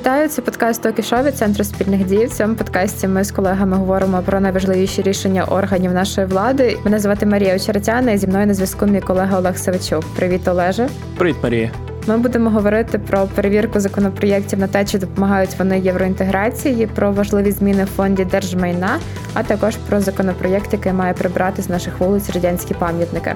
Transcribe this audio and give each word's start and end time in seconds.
Вітаю, 0.00 0.28
це 0.28 0.42
подкаст 0.42 0.82
«Токі 0.82 1.02
від 1.22 1.36
центру 1.36 1.64
спільних 1.64 2.06
дій. 2.06 2.26
В 2.26 2.30
цьому 2.30 2.54
подкасті 2.54 3.08
ми 3.08 3.24
з 3.24 3.32
колегами 3.32 3.76
говоримо 3.76 4.22
про 4.22 4.40
найважливіші 4.40 5.02
рішення 5.02 5.44
органів 5.44 5.92
нашої 5.92 6.26
влади. 6.26 6.76
Мене 6.84 6.98
звати 6.98 7.26
Марія 7.26 7.56
Очеретяна 7.56 8.12
і 8.12 8.18
зі 8.18 8.26
мною 8.26 8.46
на 8.46 8.54
зв'язку 8.54 8.86
мій 8.86 9.00
колега 9.00 9.38
Олег 9.38 9.56
Савичук. 9.58 10.04
Привіт, 10.16 10.48
Олеже. 10.48 10.88
Привіт, 11.16 11.36
Марія. 11.42 11.70
Ми 12.06 12.18
будемо 12.18 12.50
говорити 12.50 12.98
про 12.98 13.26
перевірку 13.34 13.80
законопроєктів 13.80 14.58
на 14.58 14.66
те, 14.66 14.84
чи 14.84 14.98
допомагають 14.98 15.58
вони 15.58 15.80
євроінтеграції, 15.80 16.86
про 16.86 17.12
важливі 17.12 17.52
зміни 17.52 17.84
в 17.84 17.96
фонді 17.96 18.24
держмайна, 18.24 18.98
а 19.34 19.42
також 19.42 19.76
про 19.76 20.00
законопроєкт, 20.00 20.72
який 20.72 20.92
має 20.92 21.12
прибрати 21.12 21.62
з 21.62 21.68
наших 21.68 22.00
вулиць 22.00 22.30
радянські 22.30 22.74
пам'ятники. 22.74 23.34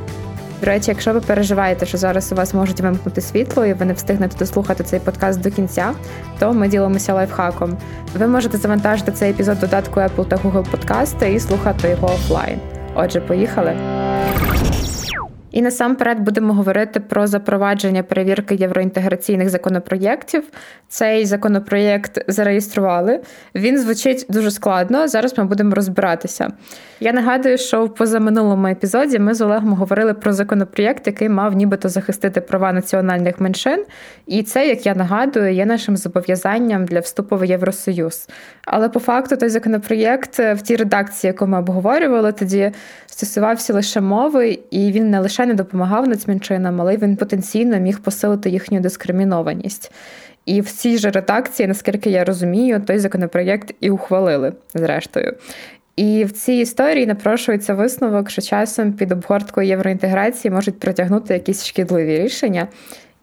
До 0.64 0.70
речі, 0.70 0.90
якщо 0.90 1.12
ви 1.12 1.20
переживаєте, 1.20 1.86
що 1.86 1.98
зараз 1.98 2.32
у 2.32 2.34
вас 2.34 2.54
можуть 2.54 2.80
вимкнути 2.80 3.20
світло, 3.20 3.64
і 3.64 3.72
ви 3.72 3.84
не 3.84 3.92
встигнете 3.92 4.38
дослухати 4.38 4.84
цей 4.84 5.00
подкаст 5.00 5.40
до 5.40 5.50
кінця, 5.50 5.92
то 6.38 6.52
ми 6.52 6.68
ділимося 6.68 7.14
лайфхаком. 7.14 7.76
Ви 8.18 8.26
можете 8.26 8.58
завантажити 8.58 9.12
цей 9.12 9.30
епізод 9.30 9.60
додатку 9.60 10.00
Apple 10.00 10.24
та 10.28 10.36
Google 10.36 10.70
Подкасти 10.70 11.32
і 11.32 11.40
слухати 11.40 11.88
його 11.88 12.06
офлайн. 12.06 12.58
Отже, 12.94 13.20
поїхали. 13.20 13.76
І 15.54 15.62
насамперед 15.62 16.20
будемо 16.20 16.54
говорити 16.54 17.00
про 17.00 17.26
запровадження 17.26 18.02
перевірки 18.02 18.54
євроінтеграційних 18.54 19.50
законопроєктів. 19.50 20.44
Цей 20.88 21.26
законопроєкт 21.26 22.24
зареєстрували. 22.28 23.20
Він 23.54 23.78
звучить 23.78 24.26
дуже 24.28 24.50
складно. 24.50 25.08
Зараз 25.08 25.38
ми 25.38 25.44
будемо 25.44 25.74
розбиратися. 25.74 26.52
Я 27.00 27.12
нагадую, 27.12 27.58
що 27.58 27.84
в 27.84 27.94
позаминулому 27.94 28.66
епізоді 28.66 29.18
ми 29.18 29.34
з 29.34 29.40
Олегом 29.40 29.72
говорили 29.72 30.14
про 30.14 30.32
законопроєкт, 30.32 31.06
який 31.06 31.28
мав 31.28 31.56
нібито 31.56 31.88
захистити 31.88 32.40
права 32.40 32.72
національних 32.72 33.40
меншин. 33.40 33.84
І 34.26 34.42
це, 34.42 34.68
як 34.68 34.86
я 34.86 34.94
нагадую, 34.94 35.52
є 35.54 35.66
нашим 35.66 35.96
зобов'язанням 35.96 36.84
для 36.84 37.00
вступу 37.00 37.36
в 37.36 37.44
Євросоюз. 37.44 38.28
Але 38.64 38.88
по 38.88 39.00
факту 39.00 39.36
той 39.36 39.48
законопроєкт 39.48 40.38
в 40.38 40.58
тій 40.62 40.76
редакції, 40.76 41.28
яку 41.28 41.46
ми 41.46 41.58
обговорювали, 41.58 42.32
тоді 42.32 42.72
стосувався 43.06 43.74
лише 43.74 44.00
мови, 44.00 44.58
і 44.70 44.92
він 44.92 45.10
не 45.10 45.20
лише 45.20 45.43
не 45.46 45.54
допомагав 45.54 46.08
нацменшинам, 46.08 46.80
але 46.80 46.96
він 46.96 47.16
потенційно 47.16 47.78
міг 47.78 48.00
посилити 48.00 48.50
їхню 48.50 48.80
дискримінованість. 48.80 49.92
І 50.46 50.60
в 50.60 50.70
цій 50.70 50.98
же 50.98 51.10
редакції, 51.10 51.66
наскільки 51.68 52.10
я 52.10 52.24
розумію, 52.24 52.82
той 52.86 52.98
законопроєкт 52.98 53.74
і 53.80 53.90
ухвалили 53.90 54.52
зрештою. 54.74 55.36
І 55.96 56.24
в 56.24 56.32
цій 56.32 56.52
історії 56.52 57.06
напрошується 57.06 57.74
висновок, 57.74 58.30
що 58.30 58.42
часом 58.42 58.92
під 58.92 59.12
обгорткою 59.12 59.68
євроінтеграції 59.68 60.52
можуть 60.52 60.80
притягнути 60.80 61.34
якісь 61.34 61.64
шкідливі 61.64 62.18
рішення, 62.18 62.68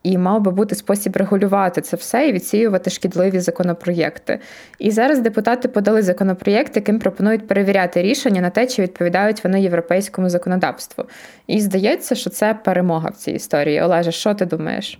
і 0.03 0.17
мав 0.17 0.41
би 0.41 0.51
бути 0.51 0.75
спосіб 0.75 1.15
регулювати 1.15 1.81
це 1.81 1.97
все 1.97 2.27
і 2.27 2.31
відсіювати 2.31 2.89
шкідливі 2.89 3.39
законопроєкти. 3.39 4.39
І 4.79 4.91
зараз 4.91 5.19
депутати 5.19 5.67
подали 5.67 6.01
законопроєкт, 6.01 6.75
яким 6.75 6.99
пропонують 6.99 7.47
перевіряти 7.47 8.01
рішення 8.01 8.41
на 8.41 8.49
те, 8.49 8.67
чи 8.67 8.81
відповідають 8.81 9.43
вони 9.43 9.61
європейському 9.61 10.29
законодавству. 10.29 11.05
І 11.47 11.61
здається, 11.61 12.15
що 12.15 12.29
це 12.29 12.53
перемога 12.53 13.09
в 13.09 13.15
цій 13.15 13.31
історії. 13.31 13.81
Олеже, 13.81 14.11
що 14.11 14.33
ти 14.33 14.45
думаєш? 14.45 14.99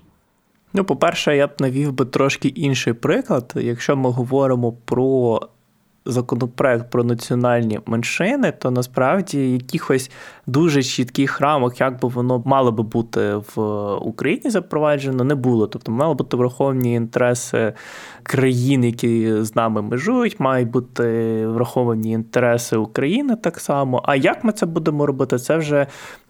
Ну, 0.73 0.85
по-перше, 0.85 1.37
я 1.37 1.47
б 1.47 1.51
навів 1.59 1.93
би 1.93 2.05
трошки 2.05 2.47
інший 2.47 2.93
приклад. 2.93 3.53
Якщо 3.55 3.95
ми 3.95 4.09
говоримо 4.09 4.71
про 4.71 5.39
законопроект 6.05 6.91
про 6.91 7.03
національні 7.03 7.79
меншини, 7.85 8.51
то 8.51 8.71
насправді 8.71 9.51
якихось 9.51 10.11
дуже 10.47 10.83
чітких 10.83 11.41
рамок, 11.41 11.81
як 11.81 12.01
би 12.01 12.07
воно 12.07 12.43
мало 12.45 12.71
би 12.71 12.83
бути 12.83 13.35
в 13.55 13.61
Україні 13.95 14.49
запроваджено, 14.49 15.23
не 15.23 15.35
було. 15.35 15.67
Тобто 15.67 15.91
мали 15.91 16.13
бути 16.13 16.37
враховані 16.37 16.93
інтереси 16.93 17.73
країн, 18.23 18.83
які 18.83 19.43
з 19.43 19.55
нами 19.55 19.81
межують, 19.81 20.39
мають 20.39 20.69
бути 20.69 21.47
враховані 21.47 22.11
інтереси 22.11 22.77
України 22.77 23.35
так 23.35 23.59
само. 23.59 24.01
А 24.05 24.15
як 24.15 24.43
ми 24.43 24.51
це 24.51 24.65
будемо 24.65 25.05
робити, 25.05 25.37
це 25.37 25.57
вже 25.57 25.87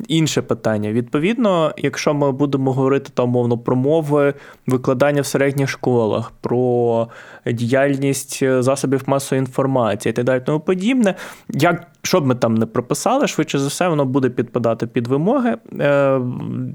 інше 0.07 0.41
питання. 0.41 0.91
Відповідно, 0.91 1.73
якщо 1.77 2.13
ми 2.13 2.31
будемо 2.31 2.73
говорити 2.73 3.09
там 3.13 3.29
мовно 3.29 3.57
про 3.57 3.75
мови 3.75 4.33
викладання 4.67 5.21
в 5.21 5.25
середніх 5.25 5.69
школах, 5.69 6.31
про 6.41 7.07
діяльність 7.45 8.43
засобів 8.59 9.03
масової 9.05 9.39
інформації 9.39 9.60
і 10.09 10.11
так 10.11 10.25
далі, 10.25 10.41
тому 10.45 10.59
подібне, 10.59 11.15
як 11.49 11.87
що 12.03 12.21
б 12.21 12.25
ми 12.25 12.35
там 12.35 12.55
не 12.55 12.65
прописали, 12.65 13.27
швидше 13.27 13.59
за 13.59 13.67
все, 13.67 13.87
воно 13.87 14.05
буде 14.05 14.29
підпадати 14.29 14.87
під 14.87 15.07
вимоги 15.07 15.57
е, 15.79 16.21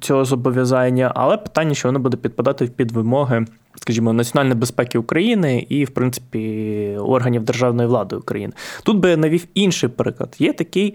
цього 0.00 0.24
зобов'язання, 0.24 1.12
але 1.14 1.36
питання, 1.36 1.74
що 1.74 1.88
воно 1.88 1.98
буде 1.98 2.16
підпадати 2.16 2.66
під 2.66 2.92
вимоги, 2.92 3.46
скажімо, 3.76 4.12
національної 4.12 4.60
безпеки 4.60 4.98
України 4.98 5.66
і, 5.68 5.84
в 5.84 5.90
принципі, 5.90 6.96
органів 7.00 7.44
державної 7.44 7.88
влади 7.88 8.16
України. 8.16 8.52
Тут 8.82 8.98
би 8.98 9.16
навів 9.16 9.46
інший 9.54 9.88
приклад. 9.88 10.36
Є 10.38 10.52
такий 10.52 10.94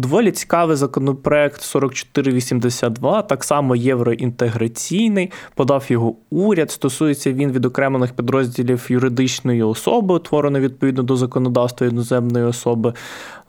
Доволі 0.00 0.32
цікавий 0.32 0.76
законопроект 0.76 1.62
4482, 1.72 3.22
так 3.22 3.44
само 3.44 3.76
євроінтеграційний, 3.76 5.30
подав 5.54 5.84
його 5.88 6.14
уряд. 6.30 6.70
Стосується 6.70 7.32
він 7.32 7.52
відокремлених 7.52 8.12
підрозділів 8.12 8.86
юридичної 8.88 9.62
особи, 9.62 10.14
утвореної 10.14 10.64
відповідно 10.64 11.02
до 11.02 11.16
законодавства 11.16 11.86
іноземної 11.86 12.44
особи. 12.44 12.92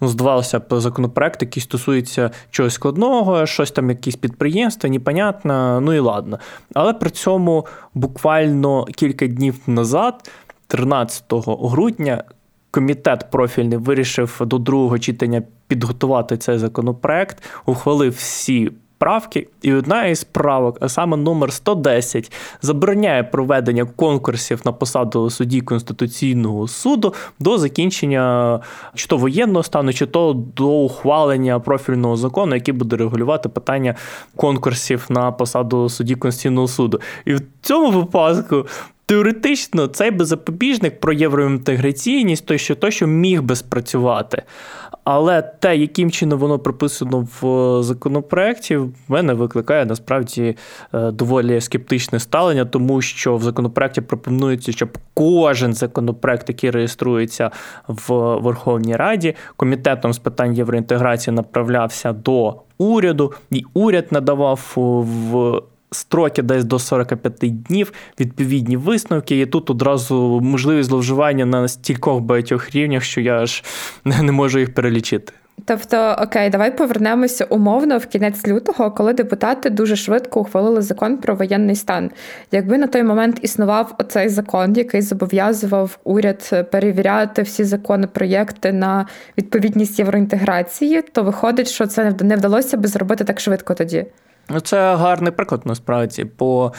Ну, 0.02 0.08
здавалося 0.08 0.60
б, 0.60 0.80
законопроект, 0.80 1.42
який 1.42 1.64
стосується 1.64 2.32
чогось 2.50 2.74
складного, 2.74 3.46
щось 3.46 3.72
там, 3.72 3.90
якісь 3.90 4.16
підприємства, 4.16 4.90
непонятно, 4.90 5.82
ну 5.82 5.94
і 5.94 6.00
ладно. 6.00 6.40
Але 6.74 6.94
при 6.94 7.10
цьому 7.10 7.66
буквально 7.94 8.86
кілька 8.86 9.28
днів 9.28 9.56
назад, 9.68 10.30
13 10.68 11.24
грудня, 11.48 12.24
комітет 12.72 13.32
профільний 13.32 13.78
вирішив 13.78 14.42
до 14.46 14.58
другого 14.58 15.00
читання 15.00 15.42
підготувати 15.72 16.38
цей 16.38 16.58
законопроект, 16.58 17.44
ухвалив 17.66 18.12
всі. 18.12 18.72
Правки, 18.98 19.48
і 19.62 19.74
одна 19.74 20.06
із 20.06 20.24
правок, 20.24 20.78
а 20.82 20.90
саме 20.90 21.18
номер 21.18 21.54
110, 21.54 22.32
забороняє 22.62 23.24
проведення 23.24 23.86
конкурсів 23.86 24.62
на 24.66 24.72
посаду 24.72 25.30
судді 25.30 25.62
Конституційного 25.62 26.68
суду 26.68 27.14
до 27.40 27.58
закінчення 27.58 28.60
чи 28.96 29.08
то 29.08 29.18
воєнного 29.18 29.64
стану, 29.64 29.94
чи 29.94 30.06
то 30.06 30.34
до 30.56 30.68
ухвалення 30.68 31.60
профільного 31.60 32.18
закону, 32.18 32.56
який 32.56 32.74
буде 32.74 32.98
регулювати 32.98 33.50
питання 33.50 33.96
конкурсів 34.36 35.06
на 35.10 35.32
посаду 35.32 35.90
судді 35.90 36.16
Конституційного 36.16 36.68
суду. 36.68 37.02
І 37.26 37.34
в 37.34 37.42
цьому 37.62 37.92
випадку 37.92 38.66
Теоретично 39.12 39.88
цей 39.88 40.12
би 40.12 40.26
запобіжник 40.26 41.00
про 41.00 41.14
євроінтеграційність, 41.14 42.46
той 42.46 42.58
що 42.58 42.76
то, 42.76 42.92
що 42.92 43.08
міг 43.08 43.42
би 43.42 43.56
спрацювати. 43.56 44.44
Але 45.04 45.42
те, 45.42 45.78
яким 45.78 46.12
чином 46.12 46.40
воно 46.40 46.60
прописано 46.60 47.28
в 47.42 47.84
законопроекті, 47.84 48.78
в 48.78 48.94
мене 49.08 49.34
викликає 49.34 49.86
насправді 49.86 50.58
е, 50.94 51.12
доволі 51.12 51.62
скептичне 51.62 52.20
ставлення, 52.20 52.66
тому 52.66 53.02
що 53.02 53.38
в 53.38 53.44
законопроекті 53.44 54.02
пропонується, 54.02 54.72
щоб 54.72 54.98
кожен 55.14 55.74
законопроект, 55.74 56.50
який 56.50 56.72
реєструється 56.72 57.52
в 57.88 58.14
Верховній 58.36 58.96
Раді, 58.96 59.36
комітетом 59.56 60.14
з 60.14 60.20
питань 60.20 60.54
євроінтеграції 60.54 61.36
направлявся 61.36 62.14
до 62.14 62.56
уряду, 62.78 63.34
і 63.52 63.64
уряд 63.74 64.06
надавав 64.12 64.74
в 64.76 65.62
строки 65.92 66.42
десь 66.42 66.64
до 66.64 66.80
45 66.80 67.64
днів, 67.64 67.94
відповідні 68.20 68.78
висновки. 68.78 69.40
І 69.40 69.46
тут 69.46 69.70
одразу 69.70 70.40
можливість 70.44 70.90
зловживання 70.90 71.46
на 71.46 71.68
стількох 71.68 72.22
багатьох 72.22 72.72
рівнях, 72.72 73.04
що 73.04 73.22
я 73.22 73.42
аж 73.42 73.64
не 74.06 74.32
можу 74.32 74.60
їх 74.60 74.74
перелічити. 74.74 75.34
Тобто, 75.66 76.16
окей, 76.20 76.50
давай 76.50 76.78
повернемося 76.78 77.46
умовно 77.46 77.98
в 77.98 78.06
кінець 78.06 78.48
лютого, 78.48 78.92
коли 78.92 79.14
депутати 79.14 79.70
дуже 79.70 79.96
швидко 79.96 80.42
ухвалили 80.42 80.82
закон 80.82 81.18
про 81.18 81.36
воєнний 81.36 81.76
стан. 81.76 82.12
Якби 82.52 82.78
на 82.78 82.88
той 82.88 83.04
момент 83.04 83.40
існував 83.42 83.96
оцей 83.98 84.30
закон, 84.30 84.74
який 84.74 85.02
зобов'язував 85.02 85.98
уряд 86.04 86.68
перевіряти 86.72 87.42
всі 87.42 87.64
законопроєкти 87.64 88.72
на 88.74 89.06
відповідність 89.38 90.00
євроінтеграції, 90.00 91.02
то 91.02 91.24
виходить, 91.24 91.70
що 91.70 91.88
це 91.88 92.16
не 92.22 92.36
вдалося 92.36 92.78
би 92.78 92.88
зробити 92.88 93.24
так 93.24 93.40
швидко 93.40 93.74
тоді. 93.74 94.06
Ну, 94.54 94.60
це 94.60 94.96
гарний 94.96 95.32
приклад 95.32 95.62
насправді. 95.66 96.26
по 96.26 96.74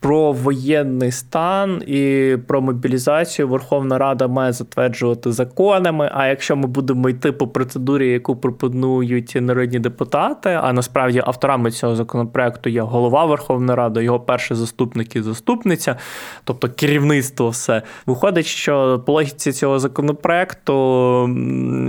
про 0.00 0.32
воєнний 0.32 1.12
стан 1.12 1.82
і 1.86 2.36
про 2.46 2.60
мобілізацію 2.60 3.48
Верховна 3.48 3.98
Рада 3.98 4.28
має 4.28 4.52
затверджувати 4.52 5.32
законами. 5.32 6.10
А 6.14 6.26
якщо 6.26 6.56
ми 6.56 6.66
будемо 6.66 7.08
йти 7.08 7.32
по 7.32 7.48
процедурі, 7.48 8.10
яку 8.10 8.36
пропонують 8.36 9.36
народні 9.40 9.78
депутати, 9.78 10.58
а 10.62 10.72
насправді 10.72 11.22
авторами 11.26 11.70
цього 11.70 11.96
законопроекту 11.96 12.70
є 12.70 12.82
голова 12.82 13.24
Верховної 13.24 13.76
Ради, 13.76 14.04
його 14.04 14.20
перший 14.20 14.56
заступник 14.56 15.16
і 15.16 15.22
заступниця, 15.22 15.96
тобто 16.44 16.68
керівництво, 16.68 17.48
все 17.48 17.82
виходить, 18.06 18.46
що 18.46 19.02
по 19.06 19.12
логіці 19.12 19.52
цього 19.52 19.78
законопроекту 19.78 20.74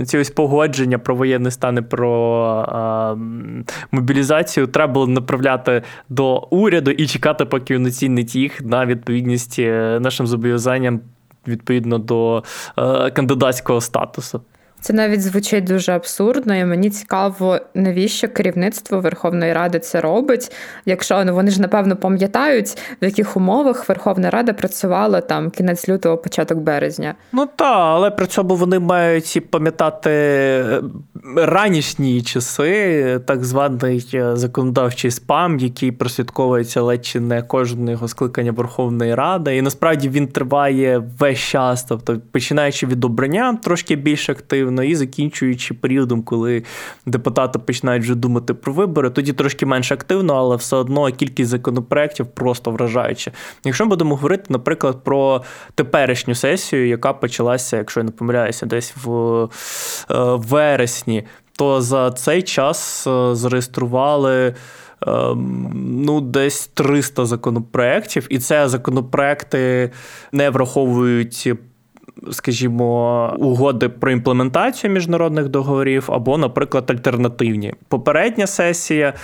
ці 0.06 0.18
ось 0.18 0.30
погодження 0.30 0.98
про 0.98 1.14
воєнний 1.14 1.52
стан 1.52 1.78
і 1.78 1.82
про 1.82 2.12
а, 2.68 3.16
мобілізацію 3.92 4.66
треба 4.66 4.92
було 4.92 5.06
направляти 5.06 5.82
до 6.08 6.36
уряду 6.50 6.90
і 6.90 7.06
чекати, 7.06 7.44
поки 7.44 7.90
ці 8.01 8.01
оцінить 8.02 8.34
їх 8.34 8.62
на 8.62 8.86
відповідність 8.86 9.58
е, 9.58 9.98
нашим 10.00 10.26
зобов'язанням 10.26 11.00
відповідно 11.46 11.98
до 11.98 12.42
е, 12.78 13.10
кандидатського 13.10 13.80
статусу. 13.80 14.40
Це 14.82 14.92
навіть 14.92 15.22
звучить 15.22 15.64
дуже 15.64 15.92
абсурдно, 15.92 16.54
і 16.54 16.64
мені 16.64 16.90
цікаво, 16.90 17.58
навіщо 17.74 18.28
керівництво 18.28 19.00
Верховної 19.00 19.52
Ради 19.52 19.78
це 19.78 20.00
робить. 20.00 20.52
Якщо 20.86 21.24
ну 21.24 21.34
вони 21.34 21.50
ж 21.50 21.60
напевно 21.60 21.96
пам'ятають, 21.96 22.78
в 23.02 23.04
яких 23.04 23.36
умовах 23.36 23.88
Верховна 23.88 24.30
Рада 24.30 24.52
працювала 24.52 25.20
там 25.20 25.50
кінець 25.50 25.88
лютого, 25.88 26.18
початок 26.18 26.58
березня. 26.58 27.14
Ну 27.32 27.46
так, 27.56 27.76
але 27.76 28.10
при 28.10 28.26
цьому 28.26 28.56
вони 28.56 28.78
мають 28.78 29.50
пам'ятати 29.50 30.10
е, 30.10 30.82
ранішні 31.36 32.22
часи, 32.22 33.20
так 33.26 33.44
званий 33.44 34.08
е, 34.14 34.36
законодавчий 34.36 35.10
спам, 35.10 35.58
який 35.58 35.92
прослідковується 35.92 36.82
ледь 36.82 37.06
чи 37.06 37.20
не 37.20 37.42
кожного 37.42 38.08
скликання 38.08 38.52
Верховної 38.52 39.14
Ради. 39.14 39.56
І 39.56 39.62
насправді 39.62 40.08
він 40.08 40.28
триває 40.28 41.02
весь 41.18 41.38
час, 41.38 41.84
тобто 41.84 42.20
починаючи 42.32 42.86
від 42.86 43.04
обрання 43.04 43.58
трошки 43.62 43.96
більш 43.96 44.30
активно 44.30 44.71
ефективно, 44.72 44.82
і 44.82 44.94
закінчуючи 44.94 45.74
періодом, 45.74 46.22
коли 46.22 46.62
депутати 47.06 47.58
починають 47.58 48.02
вже 48.02 48.14
думати 48.14 48.54
про 48.54 48.72
вибори, 48.72 49.10
тоді 49.10 49.32
трошки 49.32 49.66
менш 49.66 49.92
активно, 49.92 50.34
але 50.34 50.56
все 50.56 50.76
одно 50.76 51.10
кількість 51.12 51.50
законопроєктів 51.50 52.26
просто 52.26 52.70
вражаюча. 52.70 53.32
Якщо 53.64 53.84
ми 53.84 53.90
будемо 53.90 54.16
говорити, 54.16 54.44
наприклад, 54.48 55.04
про 55.04 55.42
теперішню 55.74 56.34
сесію, 56.34 56.88
яка 56.88 57.12
почалася, 57.12 57.76
якщо 57.76 58.00
я 58.00 58.04
не 58.04 58.12
помиляюся, 58.12 58.66
десь 58.66 58.94
в 59.04 59.10
е, 59.44 59.48
вересні, 60.36 61.24
то 61.56 61.80
за 61.80 62.10
цей 62.10 62.42
час 62.42 63.06
е, 63.06 63.34
зареєстрували. 63.34 64.54
Ем, 65.06 65.70
ну, 66.06 66.20
десь 66.20 66.66
300 66.74 67.26
законопроєктів, 67.26 68.26
і 68.30 68.38
це 68.38 68.68
законопроекти 68.68 69.90
не 70.32 70.50
враховують 70.50 71.52
скажімо, 72.30 73.36
угоди 73.38 73.88
про 73.88 74.10
імплементацію 74.10 74.92
міжнародних 74.92 75.48
договорів, 75.48 76.04
або, 76.08 76.38
наприклад, 76.38 76.90
альтернативні. 76.90 77.74
Попередня 77.88 78.46
сесія. 78.46 79.14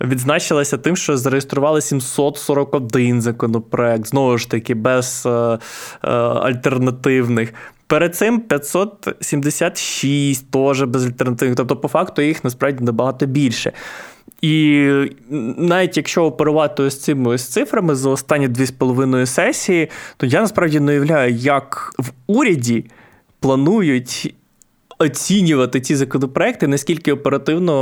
Відзначилася 0.00 0.78
тим, 0.78 0.96
що 0.96 1.16
зареєстрували 1.16 1.80
741 1.80 3.22
законопроект, 3.22 4.06
знову 4.06 4.38
ж 4.38 4.50
таки, 4.50 4.74
без 4.74 5.22
е, 5.26 5.30
е, 5.30 5.58
альтернативних. 6.18 7.54
Перед 7.86 8.16
цим 8.16 8.40
576 8.40 10.50
теж 10.50 10.82
без 10.82 11.06
альтернативних. 11.06 11.56
Тобто, 11.56 11.76
по 11.76 11.88
факту, 11.88 12.22
їх 12.22 12.44
насправді 12.44 12.84
набагато 12.84 13.26
більше. 13.26 13.72
І 14.44 14.88
навіть 15.58 15.96
якщо 15.96 16.24
оперувати 16.24 16.82
ось 16.82 17.00
цими 17.00 17.30
ось 17.30 17.48
цифрами 17.48 17.94
за 17.94 18.10
останні 18.10 18.48
дві 18.48 18.66
з 18.66 18.70
половиною 18.70 19.26
сесії, 19.26 19.90
то 20.16 20.26
я 20.26 20.40
насправді 20.40 20.80
не 20.80 20.92
уявляю, 20.92 21.34
як 21.34 21.94
в 21.98 22.12
уряді 22.26 22.84
планують. 23.40 24.34
Оцінювати 24.98 25.80
ці 25.80 25.96
законопроекти, 25.96 26.66
наскільки 26.66 27.12
оперативно 27.12 27.72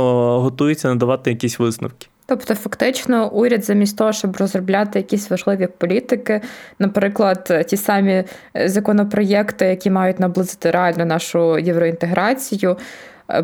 готуються 0.41 0.87
надавати 0.87 1.29
якісь 1.29 1.59
висновки. 1.59 2.07
Тобто, 2.25 2.55
фактично, 2.55 3.31
уряд, 3.31 3.65
замість 3.65 3.97
того, 3.97 4.13
щоб 4.13 4.37
розробляти 4.37 4.99
якісь 4.99 5.29
важливі 5.29 5.67
політики, 5.77 6.41
наприклад, 6.79 7.65
ті 7.67 7.77
самі 7.77 8.23
законопроєкти, 8.65 9.65
які 9.65 9.89
мають 9.89 10.19
наблизити 10.19 10.71
реально 10.71 11.05
нашу 11.05 11.59
євроінтеграцію, 11.59 12.77
Е, 12.77 12.77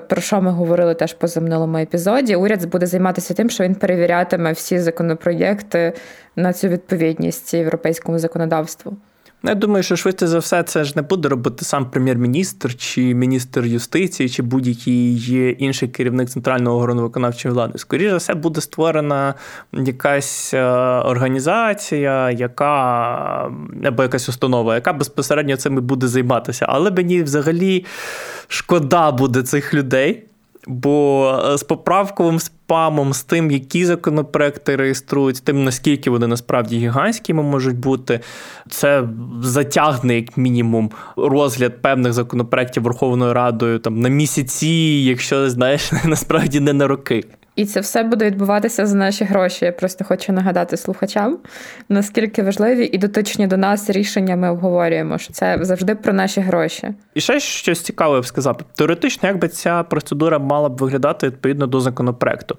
про 0.09 0.21
що 0.21 0.41
ми 0.41 0.51
говорили 0.51 0.93
теж 0.93 1.13
по 1.13 1.41
минулому 1.41 1.77
епізоді. 1.77 2.35
Уряд 2.35 2.65
буде 2.65 2.85
займатися 2.85 3.33
тим, 3.33 3.49
що 3.49 3.63
він 3.63 3.75
перевірятиме 3.75 4.51
всі 4.51 4.79
законопроєкти 4.79 5.93
на 6.35 6.53
цю 6.53 6.67
відповідність 6.67 7.53
європейському 7.53 8.19
законодавству. 8.19 8.97
Ну, 9.43 9.49
я 9.49 9.55
думаю, 9.55 9.83
що 9.83 9.95
швидше 9.95 10.27
за 10.27 10.39
все 10.39 10.63
це 10.63 10.83
ж 10.83 10.93
не 10.95 11.01
буде 11.01 11.29
робити 11.29 11.65
сам 11.65 11.89
прем'єр-міністр 11.89 12.75
чи 12.75 13.13
міністр 13.13 13.65
юстиції, 13.65 14.29
чи 14.29 14.43
будь-який 14.43 15.55
інший 15.59 15.89
керівник 15.89 16.29
центрального 16.29 16.77
органу 16.77 17.01
виконавчої 17.01 17.53
влади. 17.53 17.77
Скоріше 17.77 18.09
за 18.09 18.17
все, 18.17 18.33
буде 18.33 18.61
створена 18.61 19.33
якась 19.73 20.53
е, 20.53 20.63
організація, 21.05 22.31
яка 22.31 22.71
або 23.85 24.03
якась 24.03 24.29
установа, 24.29 24.75
яка 24.75 24.93
безпосередньо 24.93 25.57
цим 25.57 25.75
буде 25.75 26.07
займатися. 26.07 26.65
Але 26.69 26.91
мені 26.91 27.23
взагалі 27.23 27.85
шкода 28.47 29.11
буде 29.11 29.43
цих 29.43 29.73
людей. 29.73 30.23
Бо 30.67 31.31
е, 31.45 31.57
з 31.57 31.63
поправковим 31.63 32.39
спамом, 32.39 33.13
з 33.13 33.23
тим, 33.23 33.51
які 33.51 33.85
законопроекти 33.85 34.75
реєструють, 34.75 35.43
тим 35.43 35.63
наскільки 35.63 36.09
вони 36.09 36.27
насправді 36.27 36.77
гігантськими 36.77 37.43
можуть 37.43 37.77
бути, 37.77 38.19
це 38.69 39.03
затягне 39.41 40.15
як 40.15 40.37
мінімум 40.37 40.91
розгляд 41.17 41.81
певних 41.81 42.13
законопроектів 42.13 42.83
Верховною 42.83 43.33
Радою 43.33 43.79
там 43.79 43.99
на 43.99 44.09
місяці, 44.09 44.67
якщо 45.05 45.49
знаєш, 45.49 45.91
насправді 46.05 46.59
не 46.59 46.73
на 46.73 46.87
роки. 46.87 47.23
І 47.59 47.65
це 47.65 47.79
все 47.79 48.03
буде 48.03 48.25
відбуватися 48.25 48.85
за 48.85 48.95
наші 48.95 49.23
гроші. 49.23 49.65
Я 49.65 49.71
просто 49.71 50.05
хочу 50.05 50.33
нагадати 50.33 50.77
слухачам, 50.77 51.37
наскільки 51.89 52.43
важливі 52.43 52.89
і 52.93 52.97
дотичні 52.97 53.47
до 53.47 53.57
нас 53.57 53.89
рішення 53.89 54.35
ми 54.35 54.51
обговорюємо, 54.51 55.17
що 55.17 55.33
це 55.33 55.57
завжди 55.61 55.95
про 55.95 56.13
наші 56.13 56.41
гроші. 56.41 56.87
І 57.13 57.21
ще 57.21 57.39
щось 57.39 57.81
цікаве 57.81 58.15
я 58.15 58.21
б 58.21 58.25
сказав. 58.25 58.61
Теоретично, 58.75 59.29
як 59.29 59.37
би 59.37 59.47
ця 59.47 59.83
процедура 59.83 60.39
мала 60.39 60.69
б 60.69 60.77
виглядати 60.77 61.27
відповідно 61.27 61.67
до 61.67 61.81
законопроекту. 61.81 62.57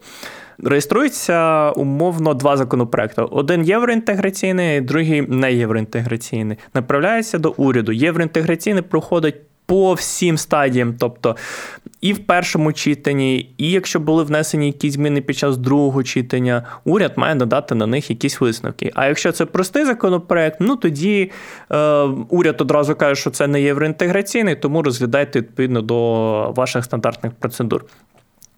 Реєструється 0.65 1.71
умовно 1.71 2.35
два 2.35 2.57
законопроекти: 2.57 3.23
один 3.23 3.65
євроінтеграційний, 3.65 4.81
другий 4.81 5.23
не 5.23 5.53
євроінтеграційний. 5.53 6.59
Направляється 6.75 7.39
до 7.39 7.55
уряду. 7.57 7.93
Євроінтеграційний 7.93 8.83
проходить 8.83 9.37
по 9.71 9.95
всім 9.95 10.39
стадіям, 10.39 10.95
тобто 10.99 11.37
і 12.01 12.13
в 12.13 12.19
першому 12.19 12.73
читанні, 12.73 13.55
і 13.59 13.71
якщо 13.71 14.01
були 14.01 14.23
внесені 14.23 14.67
якісь 14.67 14.95
зміни 14.95 15.21
під 15.21 15.37
час 15.37 15.57
другого 15.57 16.03
читання, 16.03 16.63
уряд 16.85 17.13
має 17.17 17.35
надати 17.35 17.75
на 17.75 17.87
них 17.87 18.11
якісь 18.11 18.41
висновки. 18.41 18.93
А 18.95 19.07
якщо 19.07 19.33
це 19.33 19.47
простий 19.47 19.85
законопроект, 19.85 20.57
ну 20.61 20.77
тоді 20.77 21.31
е, 21.73 21.79
уряд 22.29 22.61
одразу 22.61 22.95
каже, 22.95 23.21
що 23.21 23.31
це 23.31 23.47
не 23.47 23.63
євроінтеграційний, 23.63 24.57
тому 24.57 24.83
розглядайте 24.83 25.39
відповідно 25.39 25.83
до 25.83 26.53
ваших 26.57 26.85
стандартних 26.85 27.33
процедур. 27.33 27.85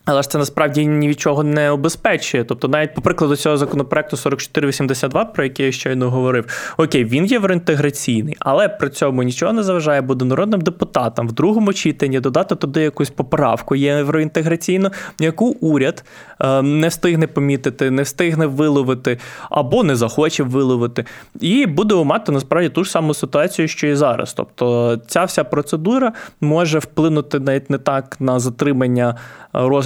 Але 0.05 0.23
ж 0.23 0.31
це 0.31 0.39
насправді 0.39 0.87
ні 0.87 1.09
від 1.09 1.21
чого 1.21 1.43
не 1.43 1.71
обезпечує. 1.71 2.45
Тобто, 2.45 2.69
навіть 2.69 2.95
по 2.95 3.01
прикладу 3.01 3.37
цього 3.37 3.57
законопроекту 3.57 4.17
4482, 4.17 5.25
про 5.25 5.45
який 5.45 5.67
я 5.67 5.73
щойно 5.73 6.11
говорив, 6.11 6.75
окей, 6.77 7.05
він 7.05 7.25
євроінтеграційний, 7.25 8.37
але 8.39 8.69
при 8.69 8.91
цьому 8.91 9.23
нічого 9.23 9.53
не 9.53 9.63
заважає 9.63 10.01
буде 10.01 10.25
народним 10.25 10.61
депутатам 10.61 11.29
в 11.29 11.33
другому 11.33 11.73
читанні 11.73 12.21
додати 12.21 12.55
туди 12.55 12.83
якусь 12.83 13.11
поправку 13.11 13.77
євроінтеграційну, 13.77 14.91
яку 15.21 15.47
уряд 15.47 16.05
е, 16.41 16.63
не 16.63 16.89
встигне 16.89 17.27
помітити, 17.27 17.91
не 17.91 18.03
встигне 18.03 18.47
виловити 18.47 19.19
або 19.51 19.85
не 19.85 19.97
захоче 19.97 20.43
виловити. 20.43 21.05
І 21.41 21.67
буде 21.67 21.95
мати 22.05 22.33
насправді 22.33 22.69
ту 22.69 22.85
ж 22.85 22.91
саму 22.91 23.15
ситуацію, 23.15 23.69
що 23.69 23.87
і 23.87 23.95
зараз. 23.95 24.35
Тобто, 24.35 24.97
ця 25.07 25.25
вся 25.25 25.45
процедура 25.45 26.13
може 26.41 26.79
вплинути 26.79 27.41
навіть 27.41 27.71
не 27.71 27.79
так 27.79 28.17
на 28.21 28.39
затримання 28.39 29.15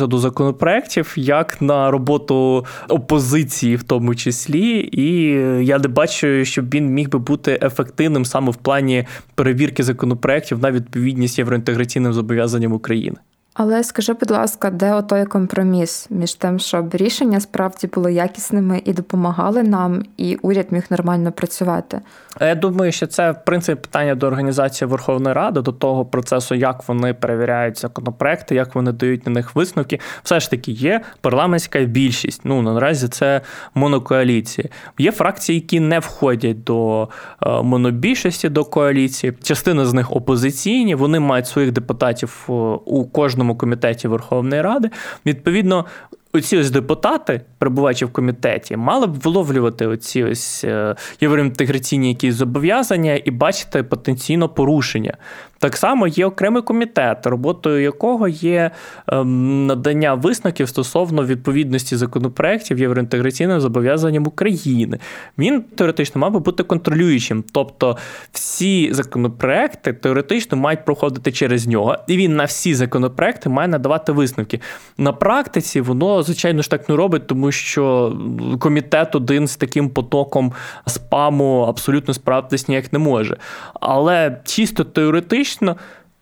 розгляду 0.07 0.19
законопроєктів, 0.19 1.15
як 1.17 1.63
на 1.63 1.91
роботу 1.91 2.67
опозиції, 2.89 3.77
в 3.77 3.83
тому 3.83 4.15
числі, 4.15 4.89
і 4.93 5.31
я 5.65 5.79
не 5.79 5.89
бачу, 5.89 6.45
щоб 6.45 6.75
він 6.75 6.87
міг 6.87 7.09
би 7.09 7.19
бути 7.19 7.59
ефективним 7.63 8.25
саме 8.25 8.51
в 8.51 8.57
плані 8.57 9.07
перевірки 9.35 9.83
законопроєктів 9.83 10.59
на 10.59 10.71
відповідність 10.71 11.39
євроінтеграційним 11.39 12.13
зобов'язанням 12.13 12.73
України. 12.73 13.17
Але 13.59 13.85
скажи, 13.85 14.13
будь 14.13 14.31
ласка, 14.31 14.71
де 14.71 14.95
отой 14.95 15.25
компроміс 15.25 16.07
між 16.11 16.35
тим, 16.35 16.59
щоб 16.59 16.95
рішення 16.95 17.41
справді 17.41 17.87
були 17.87 18.13
якісними 18.13 18.83
і 18.85 18.93
допомагали 18.93 19.63
нам, 19.63 20.03
і 20.17 20.37
уряд 20.43 20.67
міг 20.71 20.85
нормально 20.91 21.33
працювати? 21.33 22.01
Я 22.41 22.55
думаю, 22.55 22.93
що 22.93 23.07
це 23.07 23.31
в 23.31 23.45
принципі 23.45 23.81
питання 23.81 24.15
до 24.15 24.27
організації 24.27 24.89
Верховної 24.89 25.35
Ради, 25.35 25.61
до 25.61 25.73
того 25.73 26.05
процесу, 26.05 26.55
як 26.55 26.89
вони 26.89 27.15
перевіряють 27.15 27.79
законопроекти, 27.79 28.55
як 28.55 28.75
вони 28.75 28.93
дають 28.93 29.27
на 29.27 29.33
них 29.33 29.57
висновки. 29.57 30.01
Все 30.23 30.41
ж 30.41 30.51
таки 30.51 30.73
є 30.73 31.01
парламентська 31.21 31.81
більшість. 31.81 32.41
Ну 32.45 32.63
наразі 32.63 33.09
це 33.09 33.41
монокоаліції. 33.75 34.71
Є 34.99 35.13
фракції, 35.13 35.59
які 35.59 35.81
не 35.81 35.99
входять 35.99 36.65
до 36.65 37.09
е, 37.43 37.63
монобільшості 37.63 38.49
до 38.49 38.65
коаліції. 38.65 39.33
Частина 39.43 39.87
з 39.87 39.93
них 39.93 40.17
опозиційні. 40.17 40.95
Вони 40.95 41.21
мають 41.21 41.47
своїх 41.47 41.73
депутатів 41.73 42.47
е, 42.49 42.53
у 42.85 43.05
кожному 43.05 43.46
комітеті 43.55 44.09
Верховної 44.09 44.63
Ради. 44.63 44.91
Відповідно, 45.27 45.85
оці 46.33 46.59
ось 46.59 46.71
депутати, 46.71 47.41
перебуваючи 47.59 48.07
в 48.07 48.13
комітеті, 48.13 48.77
мали 48.77 49.07
б 49.07 49.15
виловлювати 49.15 49.87
оці 49.87 50.25
ось 50.25 50.65
е, 50.65 50.97
євроінтеграційні 51.21 52.09
якісь 52.09 52.35
зобов'язання 52.35 53.21
і 53.25 53.31
бачити 53.31 53.83
потенційно 53.83 54.49
порушення. 54.49 55.17
Так 55.59 55.77
само 55.77 56.07
є 56.07 56.27
окремий 56.27 56.63
комітет, 56.63 57.27
роботою 57.27 57.83
якого 57.83 58.29
є 58.29 58.71
ем, 59.09 59.67
надання 59.67 60.15
висновків 60.15 60.69
стосовно 60.69 61.25
відповідності 61.25 61.97
законопроєктів 61.97 62.79
євроінтеграційним 62.79 63.61
зобов'язанням 63.61 64.27
України. 64.27 64.99
Він 65.39 65.63
теоретично 65.63 66.21
мав 66.21 66.33
би 66.33 66.41
бути 66.41 66.63
контролюючим. 66.63 67.45
Тобто 67.53 67.97
всі 68.33 68.93
законопроекти 68.93 69.93
теоретично 69.93 70.59
мають 70.59 70.85
проходити 70.85 71.33
через 71.33 71.67
нього, 71.67 71.97
і 72.07 72.17
він 72.17 72.37
на 72.37 72.45
всі 72.45 72.75
законопроекти 72.75 73.49
має 73.49 73.69
надавати 73.69 74.13
висновки. 74.13 74.61
На 74.99 75.13
практиці 75.13 75.81
воно, 75.81 76.23
звичайно 76.23 76.63
ж, 76.63 76.71
так 76.71 76.89
не 76.89 76.97
робить, 76.97 77.27
тому 77.27 77.53
що 77.53 78.17
комітет 78.59 79.15
один 79.15 79.49
з 79.49 79.57
таким 79.57 79.89
потоком 79.89 80.53
спаму 80.87 81.61
абсолютно 81.69 82.15
справитись 82.15 82.69
ніяк 82.69 82.93
не 82.93 82.99
може. 82.99 83.37
Але 83.81 84.41
чисто 84.45 84.85
теоретично 84.85 85.46
фактично 85.47 85.77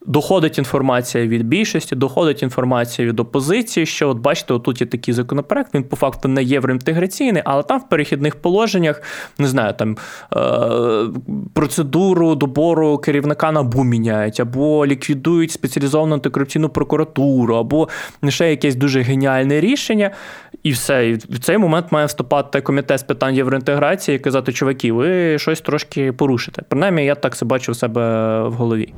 доходить 0.07 0.59
інформація 0.59 1.27
від 1.27 1.47
більшості, 1.47 1.97
доходить 1.97 2.43
інформація 2.43 3.09
від 3.09 3.21
опозиції, 3.21 3.87
що 3.87 4.09
от 4.09 4.19
бачите, 4.19 4.55
отут 4.55 4.81
є 4.81 4.87
такий 4.87 5.15
законопроект, 5.15 5.75
він 5.75 5.85
по 5.85 5.97
факту 5.97 6.29
не 6.29 6.43
євроінтеграційний, 6.43 7.43
але 7.45 7.63
там 7.63 7.81
в 7.81 7.89
перехідних 7.89 8.37
положеннях 8.37 9.03
не 9.39 9.47
знаю, 9.47 9.75
там 9.79 9.97
е- 10.37 11.07
процедуру 11.53 12.35
добору 12.35 12.99
керівника 12.99 13.53
НАБУ 13.53 13.85
міняють, 13.85 14.41
або 14.41 14.87
ліквідують 14.87 15.51
спеціалізовану 15.51 16.15
антикорупційну 16.15 16.69
прокуратуру, 16.69 17.57
або 17.57 17.89
ще 18.29 18.51
якесь 18.51 18.77
дуже 18.77 19.01
геніальне 19.01 19.61
рішення. 19.61 20.11
І 20.65 20.71
все. 20.71 21.09
І 21.09 21.15
в 21.15 21.39
цей 21.39 21.59
момент 21.59 21.93
має 21.93 22.07
вступати 22.07 22.61
комітет 22.61 23.01
з 23.01 23.03
питань 23.03 23.35
євроінтеграції 23.35 24.17
і 24.17 24.21
казати, 24.21 24.53
чуваки, 24.53 24.93
ви 24.93 25.39
щось 25.39 25.61
трошки 25.61 26.13
порушите. 26.13 26.63
Принаймні, 26.69 27.05
я 27.05 27.15
так 27.15 27.37
це 27.37 27.45
бачу 27.45 27.73
в 27.73 27.77
себе 27.77 28.43
в 28.49 28.53
голові. 28.53 28.95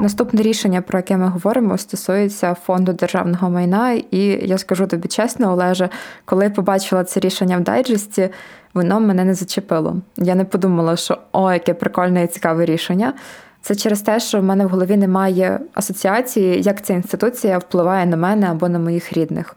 Наступне 0.00 0.42
рішення, 0.42 0.82
про 0.82 0.98
яке 0.98 1.16
ми 1.16 1.28
говоримо, 1.28 1.78
стосується 1.78 2.54
фонду 2.54 2.92
державного 2.92 3.50
майна. 3.50 3.92
І 4.10 4.18
я 4.46 4.58
скажу 4.58 4.86
тобі 4.86 5.08
чесно, 5.08 5.52
Олеже, 5.52 5.88
коли 6.24 6.44
я 6.44 6.50
побачила 6.50 7.04
це 7.04 7.20
рішення 7.20 7.58
в 7.58 7.60
дайджесті, 7.60 8.28
воно 8.74 9.00
мене 9.00 9.24
не 9.24 9.34
зачепило. 9.34 9.96
Я 10.16 10.34
не 10.34 10.44
подумала, 10.44 10.96
що 10.96 11.18
о, 11.32 11.52
яке 11.52 11.74
прикольне 11.74 12.24
і 12.24 12.26
цікаве 12.26 12.64
рішення. 12.64 13.12
Це 13.60 13.74
через 13.74 14.00
те, 14.00 14.20
що 14.20 14.40
в 14.40 14.42
мене 14.42 14.66
в 14.66 14.68
голові 14.68 14.96
немає 14.96 15.60
асоціації, 15.74 16.62
як 16.62 16.84
ця 16.84 16.94
інституція 16.94 17.58
впливає 17.58 18.06
на 18.06 18.16
мене 18.16 18.46
або 18.50 18.68
на 18.68 18.78
моїх 18.78 19.12
рідних. 19.12 19.56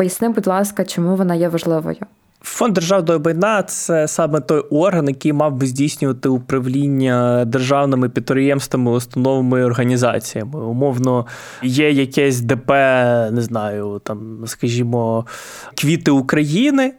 Поясни, 0.00 0.28
будь 0.28 0.46
ласка, 0.46 0.84
чому 0.84 1.16
вона 1.16 1.34
є 1.34 1.48
важливою. 1.48 1.96
Фонд 2.42 2.74
державного 2.74 3.20
майна 3.20 3.62
це 3.62 4.08
саме 4.08 4.40
той 4.40 4.60
орган, 4.60 5.08
який 5.08 5.32
мав 5.32 5.52
би 5.52 5.66
здійснювати 5.66 6.28
управління 6.28 7.44
державними 7.44 8.08
підприємствами, 8.08 8.90
установами 8.90 9.60
і 9.60 9.62
організаціями. 9.62 10.60
Умовно, 10.60 11.26
є 11.62 11.90
якесь 11.90 12.40
ДП, 12.40 12.70
не 13.32 13.40
знаю, 13.40 14.00
там, 14.04 14.38
скажімо, 14.46 15.26
квіти 15.74 16.10
України. 16.10 16.92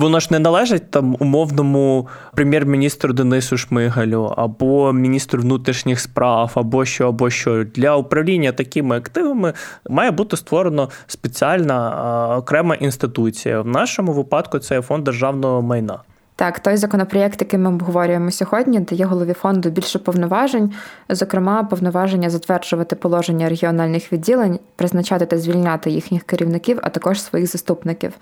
Воно 0.00 0.20
ж 0.20 0.28
не 0.30 0.38
належить 0.38 0.90
там 0.90 1.16
умовному 1.18 2.08
прем'єр-міністру 2.34 3.12
Денису 3.12 3.56
Шмигалю, 3.56 4.34
або 4.36 4.92
міністру 4.92 5.40
внутрішніх 5.40 6.00
справ, 6.00 6.52
або 6.54 6.84
що, 6.84 7.08
або 7.08 7.30
що. 7.30 7.64
Для 7.64 7.96
управління 7.96 8.52
такими 8.52 8.96
активами 8.96 9.52
має 9.90 10.10
бути 10.10 10.36
створено 10.36 10.88
спеціальна 11.06 12.36
окрема 12.38 12.74
інституція. 12.74 13.60
В 13.60 13.66
нашому 13.66 14.12
випадку 14.12 14.58
це 14.58 14.82
фонд 14.82 15.04
державного 15.04 15.62
майна. 15.62 15.98
Так, 16.36 16.60
той 16.60 16.76
законопроєкт, 16.76 17.40
який 17.40 17.58
ми 17.58 17.68
обговорюємо 17.68 18.30
сьогодні, 18.30 18.80
дає 18.80 19.04
голові 19.04 19.32
фонду 19.32 19.70
більше 19.70 19.98
повноважень, 19.98 20.72
зокрема, 21.08 21.64
повноваження 21.64 22.30
затверджувати 22.30 22.96
положення 22.96 23.48
регіональних 23.48 24.12
відділень, 24.12 24.58
призначати 24.76 25.26
та 25.26 25.38
звільняти 25.38 25.90
їхніх 25.90 26.22
керівників, 26.22 26.78
а 26.82 26.88
також 26.88 27.22
своїх 27.22 27.50
заступників. 27.50 28.12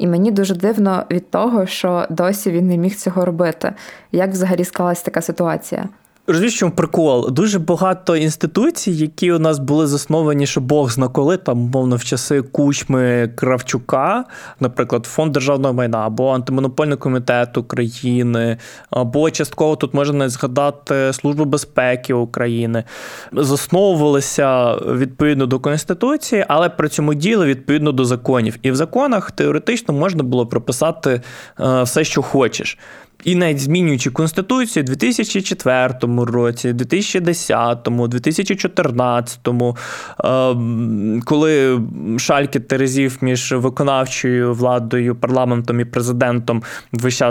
І 0.00 0.06
мені 0.06 0.30
дуже 0.30 0.54
дивно 0.54 1.04
від 1.10 1.30
того, 1.30 1.66
що 1.66 2.06
досі 2.10 2.50
він 2.50 2.66
не 2.66 2.76
міг 2.76 2.96
цього 2.96 3.24
робити. 3.24 3.72
Як 4.12 4.30
взагалі 4.30 4.64
склалась 4.64 5.02
така 5.02 5.20
ситуація? 5.20 5.88
Розумієш, 6.30 6.58
чому 6.58 6.72
прикол? 6.72 7.30
Дуже 7.30 7.58
багато 7.58 8.16
інституцій, 8.16 8.92
які 8.92 9.32
у 9.32 9.38
нас 9.38 9.58
були 9.58 9.86
засновані, 9.86 10.46
що 10.46 10.60
Бог 10.60 10.90
зна 10.90 11.08
коли, 11.08 11.36
там, 11.36 11.58
мовно, 11.58 11.96
в 11.96 12.04
часи 12.04 12.42
кучми 12.42 13.30
Кравчука, 13.36 14.24
наприклад, 14.60 15.06
фонд 15.06 15.32
державного 15.32 15.74
майна, 15.74 15.98
або 15.98 16.30
антимонопольний 16.30 16.96
комітет 16.96 17.56
України, 17.56 18.56
або 18.90 19.30
частково 19.30 19.76
тут 19.76 19.94
можна 19.94 20.28
згадати 20.28 21.12
Службу 21.12 21.44
безпеки 21.44 22.14
України, 22.14 22.84
засновувалися 23.32 24.74
відповідно 24.74 25.46
до 25.46 25.60
Конституції, 25.60 26.44
але 26.48 26.68
при 26.68 26.88
цьому 26.88 27.14
діли 27.14 27.46
відповідно 27.46 27.92
до 27.92 28.04
законів. 28.04 28.58
І 28.62 28.70
в 28.70 28.76
законах 28.76 29.30
теоретично 29.30 29.94
можна 29.94 30.22
було 30.22 30.46
прописати 30.46 31.20
е, 31.60 31.82
все, 31.82 32.04
що 32.04 32.22
хочеш. 32.22 32.78
І 33.24 33.34
навіть 33.34 33.60
змінюючи 33.60 34.10
Конституцію 34.10 34.82
у 34.82 34.86
2004 34.86 35.94
році, 36.26 36.72
2010, 36.72 37.88
2014, 38.08 39.48
коли 41.24 41.80
шальки 42.18 42.60
терезів 42.60 43.18
між 43.20 43.52
виконавчою 43.52 44.54
владою, 44.54 45.16
парламентом 45.16 45.80
і 45.80 45.84
президентом 45.84 46.62
весь 46.92 47.22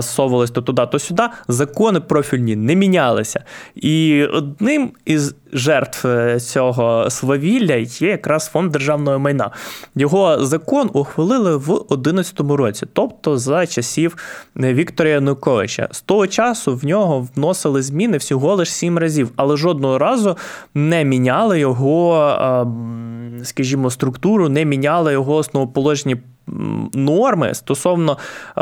то 0.51 0.61
туди, 0.61 0.85
то 0.91 0.99
сюди, 0.99 1.23
закони 1.47 1.99
профільні 1.99 2.55
не 2.55 2.75
мінялися. 2.75 3.43
І 3.75 4.23
одним 4.23 4.91
із 5.05 5.35
жертв 5.53 6.07
е, 6.07 6.39
цього 6.39 7.09
свавілля 7.09 7.75
є 7.75 8.07
якраз 8.09 8.47
фонд 8.47 8.71
державного 8.71 9.19
майна. 9.19 9.51
Його 9.95 10.45
закон 10.45 10.89
ухвалили 10.93 11.57
в 11.57 11.65
2011 11.65 12.39
році, 12.39 12.85
тобто 12.93 13.37
за 13.37 13.67
часів 13.67 14.15
е, 14.59 14.73
Віктора 14.73 15.09
Януковича. 15.09 15.87
З 15.91 16.01
того 16.01 16.27
часу 16.27 16.75
в 16.75 16.85
нього 16.85 17.27
вносили 17.35 17.81
зміни 17.81 18.17
всього 18.17 18.55
лише 18.55 18.71
сім 18.71 18.97
разів, 18.97 19.31
але 19.35 19.57
жодного 19.57 19.97
разу 19.97 20.37
не 20.73 21.03
міняли 21.03 21.59
його, 21.59 22.23
ем, 22.41 23.41
скажімо, 23.43 23.89
структуру, 23.89 24.49
не 24.49 24.65
міняли 24.65 25.11
його 25.11 25.35
основоположні 25.35 26.17
норми 26.93 27.53
стосовно 27.53 28.17
е, 28.57 28.61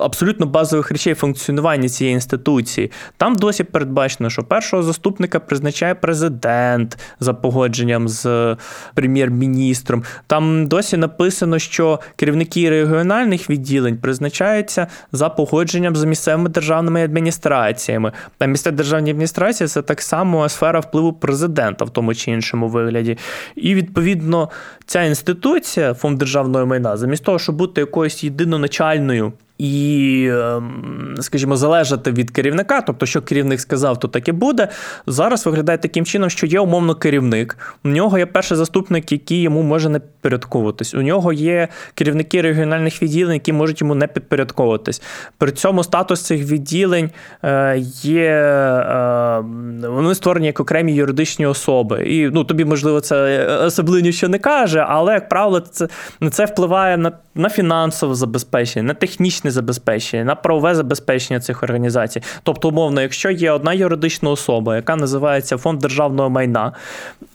абсолютно 0.00 0.46
базових 0.46 0.90
речей 0.90 1.14
функціонування 1.14 1.88
цієї 1.88 2.14
інституції. 2.14 2.90
Там 3.16 3.36
досі 3.36 3.64
передбачено, 3.64 4.30
що 4.30 4.42
першого 4.42 4.82
заступника 4.82 5.40
призначає 5.40 5.94
президент 5.94 6.98
за 7.20 7.34
погодженням 7.34 8.08
з 8.08 8.56
прем'єр-міністром. 8.94 10.04
Там 10.26 10.66
досі 10.66 10.96
написано, 10.96 11.58
що 11.58 12.00
керівники 12.16 12.70
регіональних 12.70 13.50
відділень 13.50 13.98
призначаються 13.98 14.86
за 15.12 15.28
погодженням 15.28 15.96
з 15.96 16.04
місцевими 16.04 16.48
державними 16.48 17.04
адміністраціями. 17.04 18.12
А 18.38 18.46
місцеві 18.46 18.74
державні 18.74 19.10
адміністрації 19.10 19.68
це 19.68 19.82
так 19.82 20.02
само 20.02 20.48
сфера 20.48 20.80
впливу 20.80 21.12
президента 21.12 21.84
в 21.84 21.90
тому 21.90 22.14
чи 22.14 22.30
іншому 22.30 22.68
вигляді. 22.68 23.18
І 23.56 23.74
відповідно 23.74 24.50
ця 24.86 25.02
інституція, 25.02 25.94
фонд 25.94 26.18
державної 26.18 26.66
майна 26.66 26.83
майна, 26.84 26.96
замість 26.96 27.24
того, 27.24 27.38
щоб 27.38 27.56
бути 27.56 27.80
якоюсь 27.80 28.24
єдиноначальною 28.24 29.32
і, 29.58 30.28
ем, 30.32 31.16
скажімо, 31.20 31.56
залежати 31.56 32.12
від 32.12 32.30
керівника, 32.30 32.80
тобто, 32.80 33.06
що 33.06 33.22
керівник 33.22 33.60
сказав, 33.60 34.00
то 34.00 34.08
так 34.08 34.28
і 34.28 34.32
буде. 34.32 34.68
Зараз 35.06 35.46
виглядає 35.46 35.78
таким 35.78 36.04
чином, 36.04 36.30
що 36.30 36.46
є 36.46 36.60
умовно 36.60 36.94
керівник. 36.94 37.58
У 37.84 37.88
нього 37.88 38.18
є 38.18 38.26
перший 38.26 38.56
заступник, 38.56 39.12
який 39.12 39.42
йому 39.42 39.62
може 39.62 39.88
не 39.88 40.00
підпорядковуватись. 40.24 40.94
У 40.94 41.02
нього 41.02 41.32
є 41.32 41.68
керівники 41.94 42.42
регіональних 42.42 43.02
відділень, 43.02 43.34
які 43.34 43.52
можуть 43.52 43.80
йому 43.80 43.94
не 43.94 44.06
підпорядковуватись. 44.06 45.02
При 45.38 45.52
цьому 45.52 45.84
статус 45.84 46.22
цих 46.22 46.44
відділень 46.50 47.10
е, 47.42 47.76
є 48.02 48.30
е, 48.30 49.40
вони 49.88 50.14
створені 50.14 50.46
як 50.46 50.60
окремі 50.60 50.94
юридичні 50.94 51.46
особи. 51.46 52.04
І 52.04 52.30
ну 52.30 52.44
тобі, 52.44 52.64
можливо, 52.64 53.00
це 53.00 53.46
особливо 53.46 54.00
нічого 54.00 54.30
не 54.30 54.38
каже, 54.38 54.86
але 54.88 55.14
як 55.14 55.28
правило, 55.28 55.60
це 55.60 55.88
це 56.30 56.44
впливає 56.44 56.96
на, 56.96 57.12
на 57.34 57.48
фінансове 57.50 58.14
забезпечення, 58.14 58.82
на 58.82 58.94
технічне 58.94 59.43
технічне 59.44 59.50
забезпечення, 59.50 60.24
на 60.24 60.34
правове 60.34 60.74
забезпечення 60.74 61.40
цих 61.40 61.62
організацій. 61.62 62.22
Тобто, 62.42 62.68
умовно, 62.68 63.02
якщо 63.02 63.30
є 63.30 63.52
одна 63.52 63.72
юридична 63.72 64.30
особа, 64.30 64.76
яка 64.76 64.96
називається 64.96 65.56
фонд 65.56 65.78
державного 65.78 66.30
майна, 66.30 66.72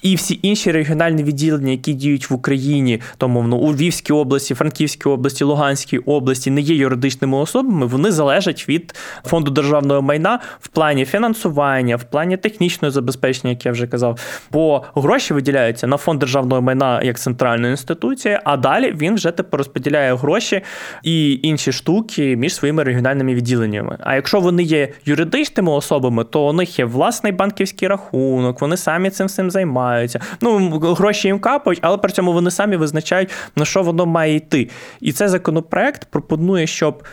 і 0.01 0.15
всі 0.15 0.39
інші 0.41 0.71
регіональні 0.71 1.23
відділення, 1.23 1.71
які 1.71 1.93
діють 1.93 2.29
в 2.29 2.33
Україні, 2.33 3.01
тому 3.17 3.43
ну, 3.43 3.57
у 3.57 3.73
Львівській 3.73 4.13
області, 4.13 4.55
Франківській 4.55 5.09
області, 5.09 5.43
Луганській 5.43 5.97
області, 5.97 6.51
не 6.51 6.61
є 6.61 6.75
юридичними 6.75 7.37
особами, 7.37 7.85
вони 7.85 8.11
залежать 8.11 8.69
від 8.69 8.95
фонду 9.25 9.51
державного 9.51 10.01
майна 10.01 10.39
в 10.59 10.67
плані 10.67 11.05
фінансування, 11.05 11.95
в 11.95 12.03
плані 12.03 12.37
технічного 12.37 12.91
забезпечення, 12.91 13.49
як 13.49 13.65
я 13.65 13.71
вже 13.71 13.87
казав. 13.87 14.19
Бо 14.51 14.83
гроші 14.95 15.33
виділяються 15.33 15.87
на 15.87 15.97
фонд 15.97 16.19
державного 16.19 16.61
майна 16.61 17.01
як 17.03 17.19
центральної 17.19 17.71
інституції, 17.71 18.39
а 18.43 18.57
далі 18.57 18.95
він 19.01 19.15
вже 19.15 19.31
тепер 19.31 19.57
розподіляє 19.57 20.15
гроші 20.15 20.61
і 21.03 21.39
інші 21.43 21.71
штуки 21.71 21.98
між 22.19 22.55
своїми 22.55 22.83
регіональними 22.83 23.33
відділеннями. 23.33 23.97
А 23.99 24.15
якщо 24.15 24.39
вони 24.39 24.63
є 24.63 24.89
юридичними 25.05 25.71
особами, 25.71 26.23
то 26.23 26.47
у 26.47 26.53
них 26.53 26.79
є 26.79 26.85
власний 26.85 27.31
банківський 27.31 27.87
рахунок, 27.87 28.61
вони 28.61 28.77
самі 28.77 29.09
цим 29.09 29.27
всім 29.27 29.51
займаються. 29.51 30.19
Ну 30.41 30.69
гроші 30.79 31.27
їм 31.27 31.39
капають, 31.39 31.79
але 31.81 31.97
при 31.97 32.11
цьому 32.11 32.33
вони 32.33 32.51
самі 32.51 32.75
визначають 32.75 33.29
на 33.55 33.65
що 33.65 33.83
воно 33.83 34.05
має 34.05 34.35
йти. 34.35 34.69
І 35.01 35.11
цей 35.11 35.27
законопроект 35.27 36.05
пропонує, 36.05 36.67
щоб 36.67 37.03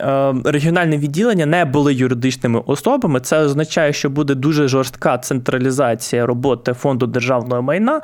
е, 0.00 0.34
регіональне 0.44 0.98
відділення 0.98 1.46
не 1.46 1.64
були 1.64 1.94
юридичними 1.94 2.62
особами. 2.66 3.20
Це 3.20 3.38
означає, 3.38 3.92
що 3.92 4.10
буде 4.10 4.34
дуже 4.34 4.68
жорстка 4.68 5.18
централізація 5.18 6.26
роботи 6.26 6.72
фонду 6.72 7.06
державного 7.06 7.62
майна. 7.62 8.00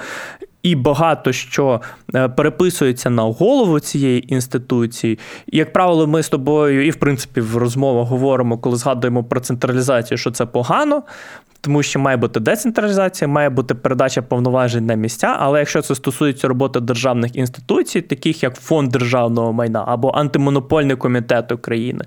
І 0.66 0.74
багато 0.74 1.32
що 1.32 1.80
е, 2.14 2.28
переписується 2.28 3.10
на 3.10 3.22
голову 3.22 3.80
цієї 3.80 4.34
інституції. 4.34 5.18
І, 5.46 5.56
як 5.56 5.72
правило, 5.72 6.06
ми 6.06 6.22
з 6.22 6.28
тобою, 6.28 6.86
і 6.86 6.90
в 6.90 6.96
принципі 6.96 7.40
в 7.40 7.56
розмовах 7.56 8.08
говоримо, 8.08 8.58
коли 8.58 8.76
згадуємо 8.76 9.24
про 9.24 9.40
централізацію, 9.40 10.18
що 10.18 10.30
це 10.30 10.46
погано 10.46 11.02
тому 11.60 11.82
що 11.82 11.98
має 12.00 12.16
бути 12.16 12.40
децентралізація, 12.40 13.28
має 13.28 13.50
бути 13.50 13.74
передача 13.74 14.22
повноважень 14.22 14.86
на 14.86 14.94
місця. 14.94 15.36
Але 15.38 15.58
якщо 15.58 15.82
це 15.82 15.94
стосується 15.94 16.48
роботи 16.48 16.80
державних 16.80 17.36
інституцій, 17.36 18.00
таких 18.00 18.42
як 18.42 18.54
фонд 18.54 18.90
державного 18.90 19.52
майна 19.52 19.84
або 19.86 20.10
антимонопольний 20.14 20.96
комітет 20.96 21.52
України, 21.52 22.04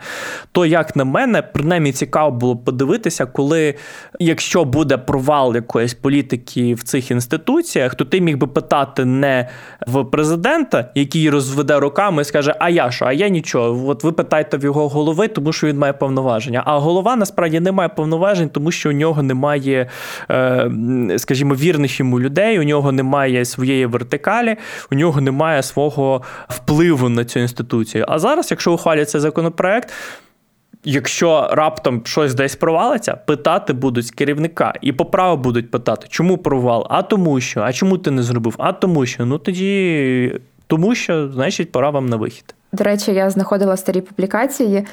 то 0.52 0.66
як 0.66 0.96
на 0.96 1.06
мене, 1.06 1.42
принаймні 1.42 1.92
цікаво 1.92 2.32
було 2.32 2.58
подивитися, 2.58 3.26
коли 3.26 3.76
якщо 4.20 4.66
буде 4.66 4.98
провал 4.98 5.56
якоїсь 5.56 5.94
політики 5.94 6.74
в 6.74 6.84
цих 6.84 7.12
інституціях, 7.12 7.96
то 7.96 8.06
ти 8.06 8.22
міг 8.22 8.38
би 8.38 8.48
питати 8.48 9.06
не 9.06 9.50
в 9.88 10.04
президента, 10.04 10.92
який 10.96 11.30
розведе 11.30 11.80
руками 11.80 12.22
і 12.22 12.26
скаже: 12.26 12.56
А 12.60 12.70
я 12.70 12.92
що? 12.92 13.06
А 13.06 13.14
я 13.14 13.30
нічого. 13.30 13.90
От 13.90 14.04
ви 14.04 14.12
питаєте 14.12 14.58
в 14.58 14.64
його 14.64 14.90
голови, 14.90 15.28
тому 15.28 15.54
що 15.54 15.68
він 15.68 15.78
має 15.78 15.94
повноваження. 15.94 16.64
А 16.66 16.78
голова 16.78 17.16
насправді 17.16 17.60
не 17.60 17.72
має 17.72 17.90
повноважень, 17.90 18.50
тому 18.50 18.72
що 18.72 18.90
у 18.90 18.94
нього 18.94 19.24
немає 19.24 19.49
немає, 19.50 19.90
е, 20.32 21.20
скажімо, 21.20 21.56
вірних 21.56 22.00
йому 22.00 22.20
людей, 22.20 22.60
у 22.60 22.64
нього 22.64 22.92
немає 22.92 23.46
своєї 23.46 23.86
вертикалі, 23.86 24.58
у 24.92 24.96
нього 24.96 25.22
немає 25.22 25.64
свого 25.64 26.22
впливу 26.48 27.10
на 27.10 27.26
цю 27.26 27.40
інституцію. 27.40 28.06
А 28.08 28.20
зараз, 28.20 28.52
якщо 28.52 28.74
ухвалять 28.74 29.10
цей 29.10 29.22
законопроект. 29.22 29.94
Якщо 30.84 31.50
раптом 31.52 32.02
щось 32.06 32.34
десь 32.34 32.56
провалиться, 32.56 33.16
питати 33.16 33.74
будуть 33.74 34.06
з 34.06 34.12
керівника 34.12 34.74
і 34.82 34.92
по 34.92 35.06
праву 35.06 35.44
будуть 35.44 35.72
питати, 35.72 36.08
чому 36.10 36.38
провал? 36.38 36.88
А 36.90 37.02
тому 37.02 37.42
що, 37.42 37.62
а 37.62 37.74
чому 37.74 37.98
ти 37.98 38.12
не 38.12 38.24
зробив? 38.24 38.56
А 38.58 38.74
тому 38.74 39.06
що. 39.06 39.26
Ну 39.26 39.38
тоді 39.38 40.40
тому 40.68 40.96
що, 40.96 41.30
значить, 41.30 41.72
пора 41.72 41.90
вам 41.90 42.06
на 42.06 42.16
вихід. 42.16 42.56
До 42.72 42.84
речі, 42.84 43.12
я 43.12 43.30
знаходила 43.30 43.78
старі 43.78 44.02
публікації. 44.02 44.86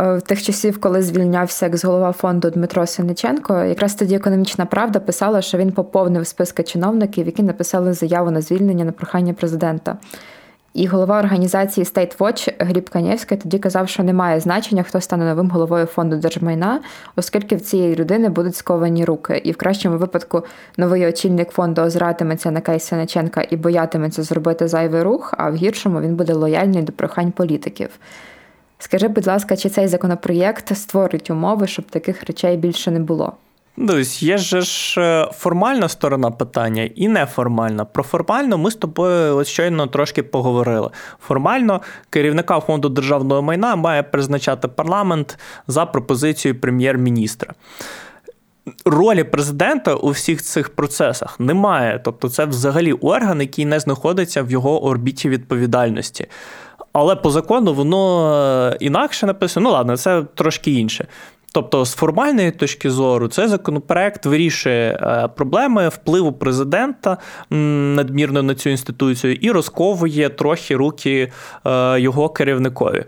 Е, 0.00 0.16
в 0.16 0.22
тих 0.22 0.42
часів, 0.42 0.80
коли 0.80 1.02
звільнявся 1.02 1.66
екс-голова 1.66 2.12
фонду 2.12 2.50
Дмитро 2.50 2.86
Синиченко, 2.86 3.58
якраз 3.58 3.94
тоді 3.94 4.14
економічна 4.14 4.66
правда 4.66 5.00
писала, 5.00 5.42
що 5.42 5.58
він 5.58 5.72
поповнив 5.72 6.26
списки 6.26 6.62
чиновників, 6.62 7.26
які 7.26 7.42
написали 7.42 7.92
заяву 7.92 8.30
на 8.30 8.40
звільнення 8.40 8.84
на 8.84 8.92
прохання 8.92 9.32
президента. 9.32 9.96
І 10.74 10.86
голова 10.86 11.18
організації 11.18 11.84
State 11.84 12.16
Watch 12.16 12.52
Гліб 12.58 12.90
Канєвський 12.90 13.38
тоді 13.38 13.58
казав, 13.58 13.88
що 13.88 14.02
немає 14.02 14.40
значення, 14.40 14.82
хто 14.82 15.00
стане 15.00 15.24
новим 15.24 15.50
головою 15.50 15.86
фонду 15.86 16.16
держмайна, 16.16 16.80
оскільки 17.16 17.56
в 17.56 17.60
цієї 17.60 17.96
людини 17.96 18.28
будуть 18.28 18.56
сковані 18.56 19.04
руки. 19.04 19.40
І 19.44 19.52
в 19.52 19.56
кращому 19.56 19.98
випадку 19.98 20.44
новий 20.76 21.06
очільник 21.06 21.50
фонду 21.50 21.82
озиратиметься 21.82 22.50
на 22.50 22.60
кейс 22.60 22.84
Синиченка 22.84 23.46
і 23.50 23.56
боятиметься 23.56 24.22
зробити 24.22 24.68
зайвий 24.68 25.02
рух, 25.02 25.34
а 25.38 25.50
в 25.50 25.54
гіршому 25.54 26.00
він 26.00 26.16
буде 26.16 26.32
лояльний 26.32 26.82
до 26.82 26.92
прохань 26.92 27.32
політиків. 27.32 27.88
Скажи, 28.86 29.08
будь 29.08 29.26
ласка, 29.26 29.56
чи 29.56 29.68
цей 29.68 29.88
законопроєкт 29.88 30.76
створить 30.76 31.30
умови, 31.30 31.66
щоб 31.66 31.84
таких 31.84 32.24
речей 32.24 32.56
більше 32.56 32.90
не 32.90 33.00
було? 33.00 33.32
Дивись, 33.76 34.22
є 34.22 34.38
ж 34.38 35.00
е, 35.00 35.30
формальна 35.32 35.88
сторона 35.88 36.30
питання 36.30 36.90
і 36.94 37.08
неформальна. 37.08 37.84
Про 37.84 38.02
формально 38.02 38.58
ми 38.58 38.70
з 38.70 38.74
тобою 38.74 39.36
ось 39.36 39.48
щойно 39.48 39.86
трошки 39.86 40.22
поговорили. 40.22 40.90
Формально 41.20 41.80
керівника 42.10 42.60
фонду 42.60 42.88
державного 42.88 43.42
майна 43.42 43.76
має 43.76 44.02
призначати 44.02 44.68
парламент 44.68 45.38
за 45.66 45.86
пропозицією 45.86 46.60
прем'єр-міністра. 46.60 47.54
Ролі 48.84 49.24
президента 49.24 49.94
у 49.94 50.10
всіх 50.10 50.42
цих 50.42 50.68
процесах 50.68 51.40
немає. 51.40 52.00
Тобто, 52.04 52.28
це 52.28 52.44
взагалі 52.44 52.92
орган, 52.92 53.40
який 53.40 53.64
не 53.64 53.80
знаходиться 53.80 54.42
в 54.42 54.50
його 54.50 54.84
орбіті 54.84 55.28
відповідальності. 55.28 56.26
Але 56.98 57.16
по 57.16 57.30
закону 57.30 57.74
воно 57.74 58.32
е, 58.72 58.76
інакше 58.80 59.26
написано. 59.26 59.68
Ну 59.68 59.74
ладно, 59.74 59.96
це 59.96 60.22
трошки 60.34 60.72
інше. 60.72 61.06
Тобто, 61.52 61.84
з 61.84 61.94
формальної 61.94 62.50
точки 62.50 62.90
зору, 62.90 63.28
цей 63.28 63.48
законопроект 63.48 64.26
вирішує 64.26 64.92
е, 64.92 65.28
проблеми 65.36 65.88
впливу 65.88 66.32
президента 66.32 67.18
надмірно 67.50 68.42
на 68.42 68.54
цю 68.54 68.70
інституцію 68.70 69.34
і 69.34 69.50
розковує 69.50 70.28
трохи 70.28 70.76
руки 70.76 71.32
е, 71.66 72.00
його 72.00 72.28
керівникові. 72.28 73.04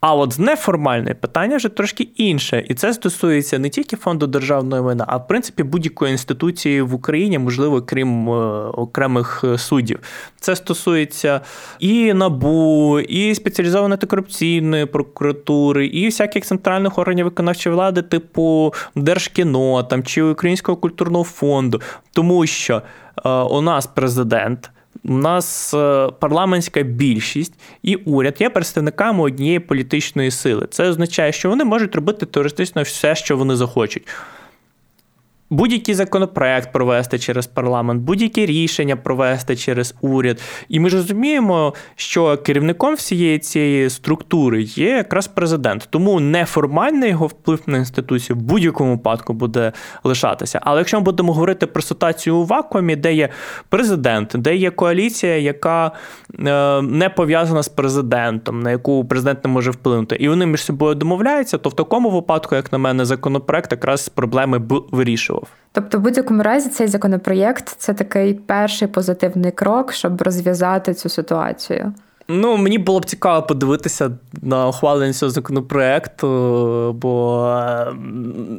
А 0.00 0.14
от 0.14 0.38
неформальне 0.38 1.14
питання 1.14 1.56
вже 1.56 1.68
трошки 1.68 2.02
інше, 2.02 2.64
і 2.68 2.74
це 2.74 2.94
стосується 2.94 3.58
не 3.58 3.68
тільки 3.68 3.96
фонду 3.96 4.26
державної 4.26 4.82
майна, 4.82 5.04
а 5.08 5.16
в 5.16 5.26
принципі 5.26 5.62
будь-якої 5.62 6.12
інституції 6.12 6.82
в 6.82 6.94
Україні, 6.94 7.38
можливо, 7.38 7.82
крім 7.82 8.28
е, 8.28 8.32
окремих 8.68 9.44
е, 9.44 9.58
суддів. 9.58 9.98
Це 10.40 10.56
стосується 10.56 11.40
і 11.78 12.12
набу, 12.12 13.00
і 13.00 13.34
спеціалізованої 13.34 13.92
антикорупційної 13.92 14.86
прокуратури, 14.86 15.86
і 15.86 16.06
всяких 16.06 16.44
центральних 16.44 16.98
органів 16.98 17.24
виконавчої 17.24 17.74
влади, 17.74 18.02
типу 18.02 18.74
Держкіно 18.94 19.82
там 19.82 20.04
чи 20.04 20.22
Українського 20.22 20.76
культурного 20.76 21.24
фонду, 21.24 21.80
тому 22.12 22.46
що 22.46 22.82
е, 23.24 23.30
у 23.30 23.60
нас 23.60 23.86
президент. 23.86 24.70
У 25.04 25.12
нас 25.12 25.74
е, 25.74 26.08
парламентська 26.20 26.82
більшість 26.82 27.52
і 27.82 27.94
уряд 27.94 28.36
є 28.40 28.50
представниками 28.50 29.22
однієї 29.22 29.58
політичної 29.58 30.30
сили. 30.30 30.66
Це 30.70 30.88
означає, 30.88 31.32
що 31.32 31.48
вони 31.48 31.64
можуть 31.64 31.94
робити 31.94 32.26
теоретично 32.26 32.82
все, 32.82 33.14
що 33.14 33.36
вони 33.36 33.56
захочуть 33.56 34.08
будь-який 35.50 35.94
законопроект 35.94 36.72
провести 36.72 37.18
через 37.18 37.46
парламент, 37.46 38.02
будь-яке 38.02 38.46
рішення 38.46 38.96
провести 38.96 39.56
через 39.56 39.94
уряд. 40.00 40.40
І 40.68 40.80
ми 40.80 40.90
ж 40.90 40.96
розуміємо, 40.96 41.74
що 41.96 42.36
керівником 42.36 42.94
всієї 42.94 43.38
цієї 43.38 43.90
структури 43.90 44.62
є 44.62 44.88
якраз 44.88 45.26
президент. 45.26 45.88
Тому 45.90 46.20
неформальний 46.20 47.10
його 47.10 47.26
вплив 47.26 47.62
на 47.66 47.78
інституцію 47.78 48.36
в 48.36 48.42
будь-якому 48.42 48.90
випадку 48.90 49.32
буде 49.32 49.72
лишатися. 50.04 50.60
Але 50.62 50.80
якщо 50.80 50.96
ми 50.96 51.04
будемо 51.04 51.32
говорити 51.32 51.66
про 51.66 51.82
ситуацію 51.82 52.36
у 52.36 52.44
вакуумі, 52.44 52.96
де 52.96 53.14
є 53.14 53.28
президент, 53.68 54.34
де 54.34 54.56
є 54.56 54.70
коаліція, 54.70 55.38
яка 55.38 55.92
е, 56.46 56.82
не 56.82 57.08
пов'язана 57.08 57.62
з 57.62 57.68
президентом, 57.68 58.62
на 58.62 58.70
яку 58.70 59.04
президент 59.04 59.44
не 59.44 59.50
може 59.50 59.70
вплинути, 59.70 60.16
і 60.16 60.28
вони 60.28 60.46
між 60.46 60.64
собою 60.64 60.94
домовляються, 60.94 61.58
то 61.58 61.68
в 61.68 61.74
такому 61.74 62.10
випадку, 62.10 62.54
як 62.54 62.72
на 62.72 62.78
мене, 62.78 63.04
законопроект 63.04 63.72
якраз 63.72 64.08
проблеми 64.08 64.58
б 64.58 64.84
вирішував. 64.90 65.39
Тобто, 65.72 65.98
в 65.98 66.00
будь-якому 66.00 66.42
разі, 66.42 66.68
цей 66.68 66.88
законопроєкт 66.88 67.68
це 67.68 67.94
такий 67.94 68.34
перший 68.34 68.88
позитивний 68.88 69.52
крок, 69.52 69.92
щоб 69.92 70.22
розв'язати 70.22 70.94
цю 70.94 71.08
ситуацію. 71.08 71.92
Ну, 72.32 72.56
мені 72.56 72.78
було 72.78 73.00
б 73.00 73.04
цікаво 73.04 73.46
подивитися 73.46 74.10
на 74.42 74.68
ухвалення 74.68 75.12
цього 75.12 75.30
законопроекту, 75.30 76.26
бо 77.02 77.40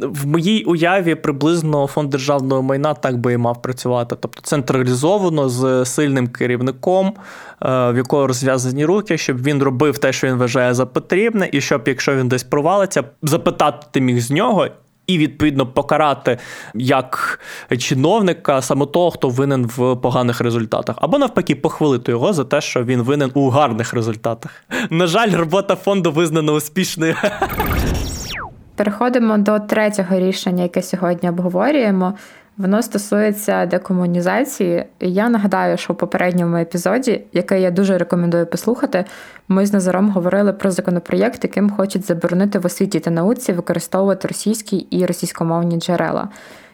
в 0.01 0.27
моїй 0.27 0.63
уяві 0.63 1.15
приблизно 1.15 1.87
фонд 1.87 2.09
державного 2.09 2.61
майна 2.61 2.93
так 2.93 3.17
би 3.17 3.33
і 3.33 3.37
мав 3.37 3.61
працювати. 3.61 4.15
Тобто 4.19 4.41
централізовано 4.41 5.49
з 5.49 5.85
сильним 5.85 6.27
керівником, 6.27 7.07
е, 7.07 7.91
в 7.91 7.97
якого 7.97 8.27
розв'язані 8.27 8.85
руки, 8.85 9.17
щоб 9.17 9.43
він 9.43 9.63
робив 9.63 9.97
те, 9.97 10.13
що 10.13 10.27
він 10.27 10.35
вважає 10.35 10.73
за 10.73 10.85
потрібне, 10.85 11.49
і 11.51 11.61
щоб, 11.61 11.81
якщо 11.85 12.15
він 12.15 12.27
десь 12.27 12.43
провалиться, 12.43 13.03
запитати 13.21 13.87
ти 13.91 14.01
міг 14.01 14.19
з 14.19 14.31
нього 14.31 14.67
і 15.07 15.17
відповідно 15.17 15.67
покарати 15.67 16.37
як 16.73 17.39
чиновника 17.77 18.61
саме 18.61 18.85
того, 18.85 19.11
хто 19.11 19.29
винен 19.29 19.65
в 19.65 19.95
поганих 19.95 20.41
результатах, 20.41 20.95
або 21.01 21.17
навпаки, 21.17 21.55
похвалити 21.55 22.11
його 22.11 22.33
за 22.33 22.43
те, 22.43 22.61
що 22.61 22.83
він 22.83 23.01
винен 23.01 23.31
у 23.33 23.49
гарних 23.49 23.93
результатах. 23.93 24.63
На 24.89 25.07
жаль, 25.07 25.31
робота 25.31 25.75
фонду 25.75 26.11
визнана 26.11 26.53
успішною. 26.53 27.15
Переходимо 28.75 29.37
до 29.37 29.59
третього 29.59 30.19
рішення, 30.19 30.63
яке 30.63 30.81
сьогодні 30.81 31.29
обговорюємо. 31.29 32.13
Воно 32.57 32.81
стосується 32.83 33.65
декомунізації. 33.65 34.85
Я 34.99 35.29
нагадаю, 35.29 35.77
що 35.77 35.93
в 35.93 35.97
попередньому 35.97 36.57
епізоді, 36.57 37.21
який 37.33 37.61
я 37.61 37.71
дуже 37.71 37.97
рекомендую 37.97 38.45
послухати, 38.45 39.05
ми 39.47 39.65
з 39.65 39.73
Назаром 39.73 40.09
говорили 40.09 40.53
про 40.53 40.71
законопроєкт, 40.71 41.43
яким 41.43 41.69
хочуть 41.69 42.05
заборонити 42.05 42.59
в 42.59 42.65
освіті 42.65 42.99
та 42.99 43.11
науці 43.11 43.53
використовувати 43.53 44.27
російські 44.27 44.77
і 44.77 45.05
російськомовні 45.05 45.77
джерела. 45.77 46.29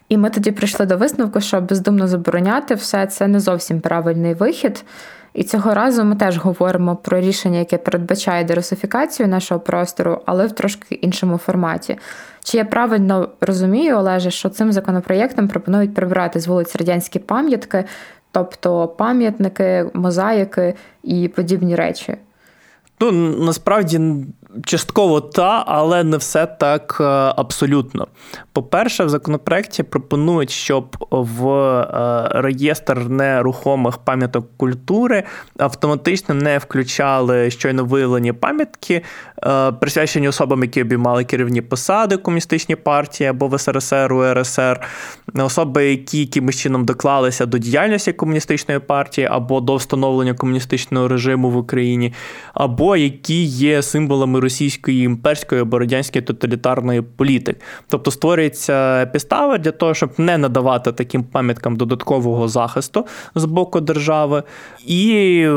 І 0.09 0.17
ми 0.17 0.29
тоді 0.29 0.51
прийшли 0.51 0.85
до 0.85 0.97
висновку, 0.97 1.41
що 1.41 1.61
бездумно 1.61 2.07
забороняти 2.07 2.75
все 2.75 3.05
це 3.05 3.27
не 3.27 3.39
зовсім 3.39 3.81
правильний 3.81 4.33
вихід. 4.33 4.83
І 5.33 5.43
цього 5.43 5.73
разу 5.73 6.03
ми 6.03 6.15
теж 6.15 6.37
говоримо 6.37 6.95
про 6.95 7.19
рішення, 7.19 7.59
яке 7.59 7.77
передбачає 7.77 8.43
дерусифікацію 8.43 9.27
нашого 9.27 9.59
простору, 9.59 10.21
але 10.25 10.47
в 10.47 10.51
трошки 10.51 10.95
іншому 10.95 11.37
форматі. 11.37 11.97
Чи 12.47 12.57
я 12.57 12.65
правильно 12.65 13.29
розумію, 13.41 13.97
Олеже, 13.97 14.31
що 14.31 14.49
цим 14.49 14.71
законопроєктом 14.71 15.47
пропонують 15.47 15.93
прибрати 15.93 16.39
з 16.39 16.47
вулиць 16.47 16.75
радянські 16.75 17.19
пам'ятки, 17.19 17.85
тобто 18.31 18.87
пам'ятники, 18.87 19.89
мозаїки 19.93 20.73
і 21.03 21.27
подібні 21.27 21.75
речі? 21.75 22.17
Ну 22.99 23.11
насправді 23.45 24.25
частково 24.65 25.21
та, 25.21 25.63
але 25.67 26.03
не 26.03 26.17
все 26.17 26.45
так 26.45 26.97
е, 26.99 27.03
абсолютно. 27.35 28.07
По-перше, 28.53 29.03
в 29.03 29.09
законопроекті 29.09 29.83
пропонують, 29.83 30.49
щоб 30.49 30.97
в 31.11 31.49
е, 31.49 32.29
реєстр 32.33 32.97
нерухомих 32.97 33.97
пам'яток 33.97 34.57
культури 34.57 35.23
автоматично 35.57 36.35
не 36.35 36.57
включали 36.57 37.51
щойно 37.51 37.85
виявлені 37.85 38.33
пам'ятки, 38.33 39.01
е, 39.43 39.71
присвячені 39.71 40.27
особам, 40.27 40.63
які 40.63 40.81
обіймали 40.81 41.23
керівні 41.23 41.61
посади 41.61 42.15
в 42.15 42.23
комуністичній 42.23 42.75
партії 42.75 43.29
або 43.29 43.47
в 43.47 43.59
СРСР, 43.59 44.13
УРСР, 44.13 44.79
особи, 45.33 45.89
які 45.89 46.19
якимось 46.19 46.55
чином 46.55 46.85
доклалися 46.85 47.45
до 47.45 47.57
діяльності 47.57 48.13
комуністичної 48.13 48.79
партії 48.79 49.27
або 49.31 49.61
до 49.61 49.75
встановлення 49.75 50.33
комуністичного 50.33 51.07
режиму 51.07 51.49
в 51.49 51.57
Україні, 51.57 52.13
або 52.53 52.95
які 52.95 53.43
є 53.43 53.81
символами 53.81 54.39
російської 54.47 55.03
імперської 55.03 55.61
або 55.61 55.79
радянської 55.79 56.21
тоталітарної 56.21 57.01
політики. 57.01 57.59
Тобто 57.87 58.11
створюється 58.11 59.05
підстава 59.05 59.57
для 59.57 59.71
того, 59.71 59.93
щоб 59.93 60.09
не 60.17 60.37
надавати 60.37 60.91
таким 60.91 61.23
пам'яткам 61.23 61.75
додаткового 61.75 62.47
захисту 62.47 63.05
з 63.35 63.45
боку 63.45 63.81
держави, 63.81 64.43
і 64.85 65.47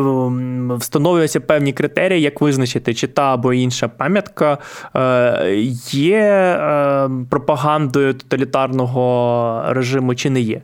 встановлюються 0.79 1.41
певні 1.41 1.73
критерії, 1.73 2.21
як 2.21 2.41
визначити, 2.41 2.95
чи 2.95 3.07
та 3.07 3.35
або 3.35 3.53
інша 3.53 3.89
пам'ятка 3.89 4.59
е, 4.97 5.55
є 5.91 6.19
е, 6.19 7.11
пропагандою 7.31 8.15
тоталітарного 8.15 9.65
режиму, 9.69 10.15
чи 10.15 10.31
не 10.31 10.41
є. 10.41 10.63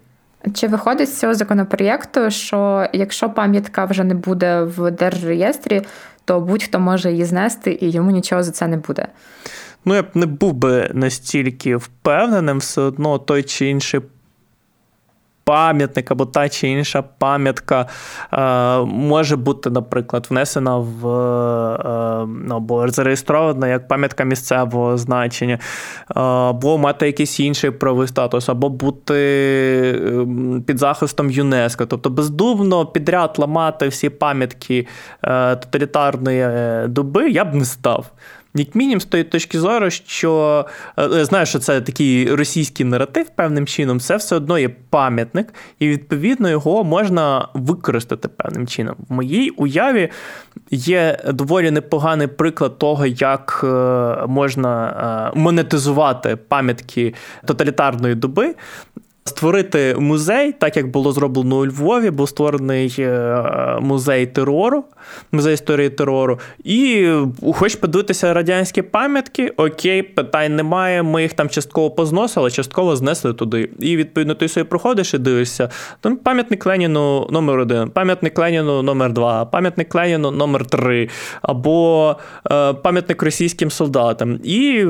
Чи 0.55 0.69
виходить 0.69 1.09
з 1.09 1.21
цього 1.21 1.35
законопроєкту, 1.35 2.31
що 2.31 2.87
якщо 2.93 3.31
пам'ятка 3.31 3.85
вже 3.85 4.05
не 4.05 4.15
буде 4.15 4.63
в 4.63 4.91
держреєстрі, 4.91 5.83
то 6.27 6.41
будь-хто 6.41 6.81
може 6.81 7.11
її 7.11 7.25
знести 7.25 7.79
і 7.81 7.91
йому 7.91 8.11
нічого 8.11 8.43
за 8.43 8.51
це 8.51 8.67
не 8.69 8.77
буде. 8.77 9.09
Ну, 9.85 9.95
я 9.95 10.03
б 10.03 10.07
не 10.15 10.27
був 10.27 10.53
би 10.53 10.91
настільки 10.95 11.77
впевненим, 11.77 12.59
все 12.59 12.81
одно 12.81 13.19
той 13.19 13.43
чи 13.43 13.67
інший 13.67 14.01
пам'ятник 15.47 16.11
або 16.11 16.27
та 16.27 16.49
чи 16.49 16.69
інша 16.69 17.03
пам'ятка 17.03 17.87
е, 18.33 18.85
може 18.85 19.37
бути, 19.37 19.71
наприклад, 19.71 20.27
внесена 20.31 20.77
в 20.77 21.09
е, 21.09 22.27
ну, 22.27 22.57
або 22.57 22.89
зареєстрована 22.89 23.69
як 23.69 23.89
пам'ятка 23.89 24.25
місцевого 24.25 24.99
значення, 24.99 25.55
е, 25.55 26.21
або 26.21 26.79
мати 26.79 27.07
якийсь 27.07 27.41
інший 27.41 27.71
правовий 27.71 28.09
статус, 28.09 28.49
або 28.49 28.69
бути 28.69 29.15
ем, 30.07 30.63
під 30.67 30.79
захистом 30.79 31.31
ЮНЕСКО. 31.31 31.87
Тобто 31.87 32.11
бездумно 32.11 32.87
підряд 32.87 33.35
ламати 33.39 33.89
всі 33.89 34.09
пам'ятки 34.09 34.87
е, 35.25 35.57
тоталітарної 35.57 36.41
е, 36.41 36.87
доби 36.89 37.31
я 37.31 37.45
б 37.45 37.55
не 37.55 37.65
став. 37.65 38.07
Як 38.59 38.75
мінімум, 38.75 39.01
з 39.01 39.05
тої 39.05 39.25
точки 39.25 39.61
зору, 39.61 39.91
що 39.91 40.67
е, 40.99 41.25
знаю, 41.25 41.47
що 41.47 41.59
це 41.59 41.81
такий 41.81 42.35
російський 42.35 42.87
наратив 42.87 43.29
певним 43.29 43.67
чином, 43.67 44.01
це 44.01 44.17
все 44.17 44.37
одно 44.37 44.59
є 44.59 44.69
пам'ятник, 44.91 45.55
і 45.79 45.89
відповідно 45.89 46.51
його 46.51 46.85
можна 46.85 47.49
використати 47.55 48.29
певним 48.29 48.67
чином. 48.67 48.97
В 49.09 49.13
моїй 49.13 49.51
уяві 49.51 50.09
є 50.71 51.19
доволі 51.29 51.71
непоганий 51.71 52.27
приклад 52.27 52.79
того, 52.79 53.07
як 53.07 53.61
е, 53.65 53.67
можна 54.27 55.33
е, 55.35 55.39
монетизувати 55.39 56.37
пам'ятки 56.37 57.15
тоталітарної 57.45 58.15
доби. 58.15 58.55
Створити 59.29 59.97
музей, 59.99 60.53
так 60.53 60.77
як 60.77 60.91
було 60.91 61.13
зроблено 61.13 61.57
у 61.57 61.67
Львові, 61.67 62.11
був 62.11 62.29
створений 62.29 62.95
е, 62.99 63.79
музей 63.81 64.27
терору, 64.27 64.85
музей 65.33 65.55
історії 65.55 65.91
терору. 65.91 66.39
І 66.65 67.09
хоч 67.55 67.75
подивитися 67.75 68.35
радянські 68.35 68.83
пам'ятки, 68.83 69.53
окей, 69.57 70.03
питань 70.03 70.57
немає. 70.57 71.03
Ми 71.03 71.23
їх 71.23 71.33
там 71.33 71.49
частково 71.49 71.91
позносили, 71.91 72.51
частково 72.51 72.97
знесли 72.97 73.35
туди. 73.35 73.71
І 73.79 73.97
відповідно 73.97 74.35
ти 74.35 74.49
собі 74.49 74.65
проходиш 74.65 75.15
і 75.15 75.19
дивишся. 75.19 75.71
Там 76.01 76.17
пам'ятник 76.17 76.67
Леніну 76.67 77.27
номер 77.31 77.59
один, 77.59 77.91
пам'ятник 77.91 78.39
Леніну 78.39 78.83
номер 78.83 79.13
два, 79.13 79.45
пам'ятник 79.45 79.95
Леніну 79.95 80.31
номер 80.31 80.67
три, 80.67 81.09
або 81.43 82.17
е, 82.51 82.73
пам'ятник 82.73 83.23
російським 83.23 83.71
солдатам. 83.71 84.41
І 84.45 84.87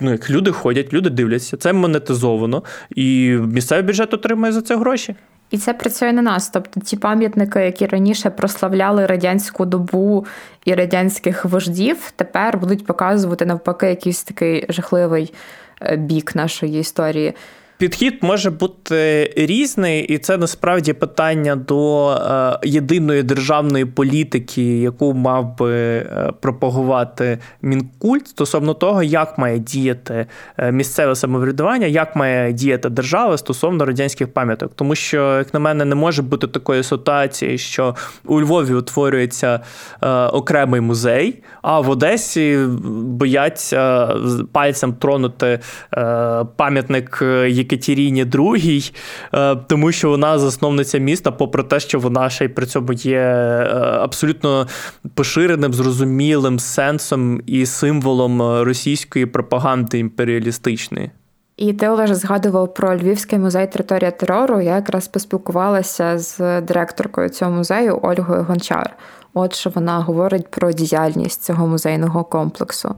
ну, 0.00 0.10
як 0.10 0.30
люди 0.30 0.52
ходять, 0.52 0.92
люди 0.92 1.10
дивляться, 1.10 1.56
це 1.56 1.72
монетизовано, 1.72 2.62
і 2.96 3.30
місцевий 3.30 3.84
бюджет 3.84 4.14
отримує 4.14 4.52
за 4.52 4.62
це 4.62 4.76
гроші. 4.76 5.14
І 5.50 5.58
це 5.58 5.74
працює 5.74 6.12
на 6.12 6.22
нас. 6.22 6.48
Тобто 6.48 6.80
ті 6.80 6.96
пам'ятники, 6.96 7.60
які 7.60 7.86
раніше 7.86 8.30
прославляли 8.30 9.06
радянську 9.06 9.66
добу 9.66 10.26
і 10.64 10.74
радянських 10.74 11.44
вождів, 11.44 12.12
тепер 12.16 12.58
будуть 12.58 12.86
показувати 12.86 13.46
навпаки 13.46 13.86
якийсь 13.86 14.24
такий 14.24 14.66
жахливий 14.68 15.34
е, 15.82 15.96
бік 15.96 16.34
нашої 16.34 16.80
історії. 16.80 17.34
Підхід 17.78 18.18
може 18.22 18.50
бути 18.50 19.32
різний, 19.36 20.04
і 20.04 20.18
це 20.18 20.36
насправді 20.36 20.92
питання 20.92 21.56
до 21.56 22.10
е, 22.10 22.58
єдиної 22.68 23.22
державної 23.22 23.84
політики, 23.84 24.78
яку 24.78 25.14
мав 25.14 25.58
би 25.58 25.72
е, 25.72 26.32
пропагувати 26.40 27.38
мінкульт 27.62 28.28
стосовно 28.28 28.74
того, 28.74 29.02
як 29.02 29.38
має 29.38 29.58
діяти 29.58 30.26
е, 30.58 30.72
місцеве 30.72 31.14
самоврядування, 31.14 31.86
як 31.86 32.16
має 32.16 32.52
діяти 32.52 32.88
держава 32.88 33.38
стосовно 33.38 33.84
радянських 33.84 34.32
пам'яток. 34.32 34.72
Тому 34.74 34.94
що, 34.94 35.38
як 35.38 35.54
на 35.54 35.60
мене, 35.60 35.84
не 35.84 35.94
може 35.94 36.22
бути 36.22 36.46
такої 36.46 36.82
ситуації, 36.82 37.58
що 37.58 37.96
у 38.24 38.40
Львові 38.40 38.74
утворюється 38.74 39.60
окремий 40.32 40.80
музей, 40.80 41.42
а 41.62 41.80
в 41.80 41.90
Одесі 41.90 42.58
бояться 42.92 44.14
пальцем 44.52 44.92
тронути 44.92 45.58
пам'ятник. 46.56 47.22
Єкатеріні 47.74 48.24
II, 48.24 48.94
е, 49.34 49.56
тому 49.56 49.92
що 49.92 50.08
вона 50.08 50.38
засновниця 50.38 50.98
міста, 50.98 51.30
попри 51.30 51.62
те, 51.62 51.80
що 51.80 51.98
вона 51.98 52.30
ще 52.30 52.44
й 52.44 52.48
при 52.48 52.66
цьому 52.66 52.92
є 52.92 53.18
е, 53.18 53.66
абсолютно 54.00 54.66
поширеним, 55.14 55.74
зрозумілим 55.74 56.58
сенсом 56.58 57.40
і 57.46 57.66
символом 57.66 58.42
російської 58.62 59.26
пропаганди 59.26 59.98
імперіалістичної. 59.98 61.10
І 61.56 61.72
ти 61.72 61.88
Олеж 61.88 62.10
згадував 62.10 62.74
про 62.74 62.96
Львівський 62.96 63.38
музей 63.38 63.66
територія 63.66 64.10
терору. 64.10 64.60
Я 64.60 64.76
якраз 64.76 65.08
поспілкувалася 65.08 66.18
з 66.18 66.60
директоркою 66.60 67.28
цього 67.28 67.50
музею 67.50 67.98
Ольгою 68.02 68.44
Гончар. 68.48 68.96
От 69.34 69.54
що 69.54 69.70
вона 69.70 69.98
говорить 69.98 70.48
про 70.50 70.72
діяльність 70.72 71.42
цього 71.42 71.66
музейного 71.66 72.24
комплексу. 72.24 72.94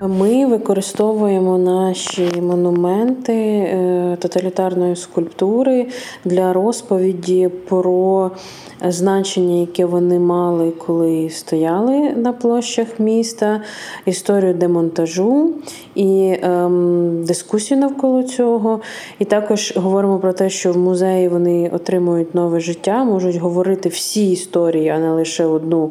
Ми 0.00 0.46
використовуємо 0.46 1.58
наші 1.58 2.40
монументи 2.42 3.32
е, 3.32 4.16
тоталітарної 4.20 4.96
скульптури 4.96 5.86
для 6.24 6.52
розповіді 6.52 7.50
про 7.68 8.30
значення, 8.84 9.60
яке 9.60 9.84
вони 9.84 10.18
мали, 10.18 10.70
коли 10.70 11.30
стояли 11.30 12.10
на 12.10 12.32
площах 12.32 12.86
міста, 12.98 13.62
історію 14.06 14.54
демонтажу 14.54 15.50
і 15.94 16.38
ем, 16.42 17.24
дискусію 17.24 17.80
навколо 17.80 18.22
цього. 18.22 18.80
І 19.18 19.24
також 19.24 19.72
говоримо 19.76 20.18
про 20.18 20.32
те, 20.32 20.50
що 20.50 20.72
в 20.72 20.78
музеї 20.78 21.28
вони 21.28 21.70
отримують 21.74 22.34
нове 22.34 22.60
життя, 22.60 23.04
можуть 23.04 23.36
говорити 23.36 23.88
всі 23.88 24.30
історії, 24.30 24.88
а 24.88 24.98
не 24.98 25.10
лише 25.10 25.44
одну 25.44 25.90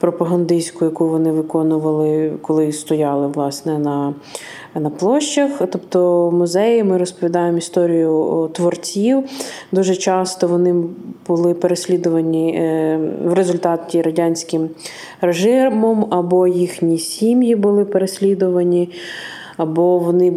пропагандистську, 0.00 0.84
яку 0.84 1.08
вони 1.08 1.32
виконували, 1.32 2.32
коли 2.42 2.72
стояли 2.72 3.26
власне 3.26 3.78
на 3.78 4.14
на 4.80 4.90
площах. 4.90 5.50
Тобто 5.72 6.30
музеї 6.30 6.84
ми 6.84 6.98
розповідаємо 6.98 7.58
історію 7.58 8.50
творців. 8.52 9.24
Дуже 9.72 9.96
часто 9.96 10.48
вони 10.48 10.74
були 11.26 11.54
переслідувані 11.54 12.54
е, 12.54 12.98
в 13.24 13.32
результаті 13.32 14.02
радянським 14.02 14.70
режимом, 15.20 16.06
або 16.10 16.46
їхні 16.46 16.98
сім'ї 16.98 17.56
були 17.56 17.84
переслідувані. 17.84 18.90
Або 19.56 19.98
вони 19.98 20.32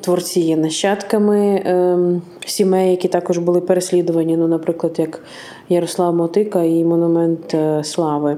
творці 0.00 0.40
є 0.40 0.56
нащадками 0.56 1.38
е, 1.38 1.98
сімей, 2.46 2.90
які 2.90 3.08
також 3.08 3.38
були 3.38 3.60
переслідувані, 3.60 4.36
ну, 4.36 4.48
наприклад, 4.48 4.94
як 4.98 5.22
Ярослав 5.68 6.14
Мотика 6.14 6.62
і 6.62 6.84
Монумент 6.84 7.54
е, 7.54 7.84
Слави. 7.84 8.36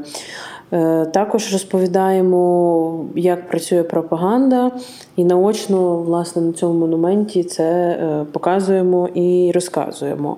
Е, 0.72 1.06
також 1.06 1.52
розповідаємо, 1.52 3.04
як 3.16 3.48
працює 3.48 3.82
пропаганда, 3.82 4.70
і 5.16 5.24
наочно, 5.24 5.96
власне, 5.96 6.42
на 6.42 6.52
цьому 6.52 6.74
монументі 6.74 7.44
це 7.44 7.64
е, 7.64 8.26
показуємо 8.32 9.08
і 9.14 9.52
розказуємо. 9.54 10.36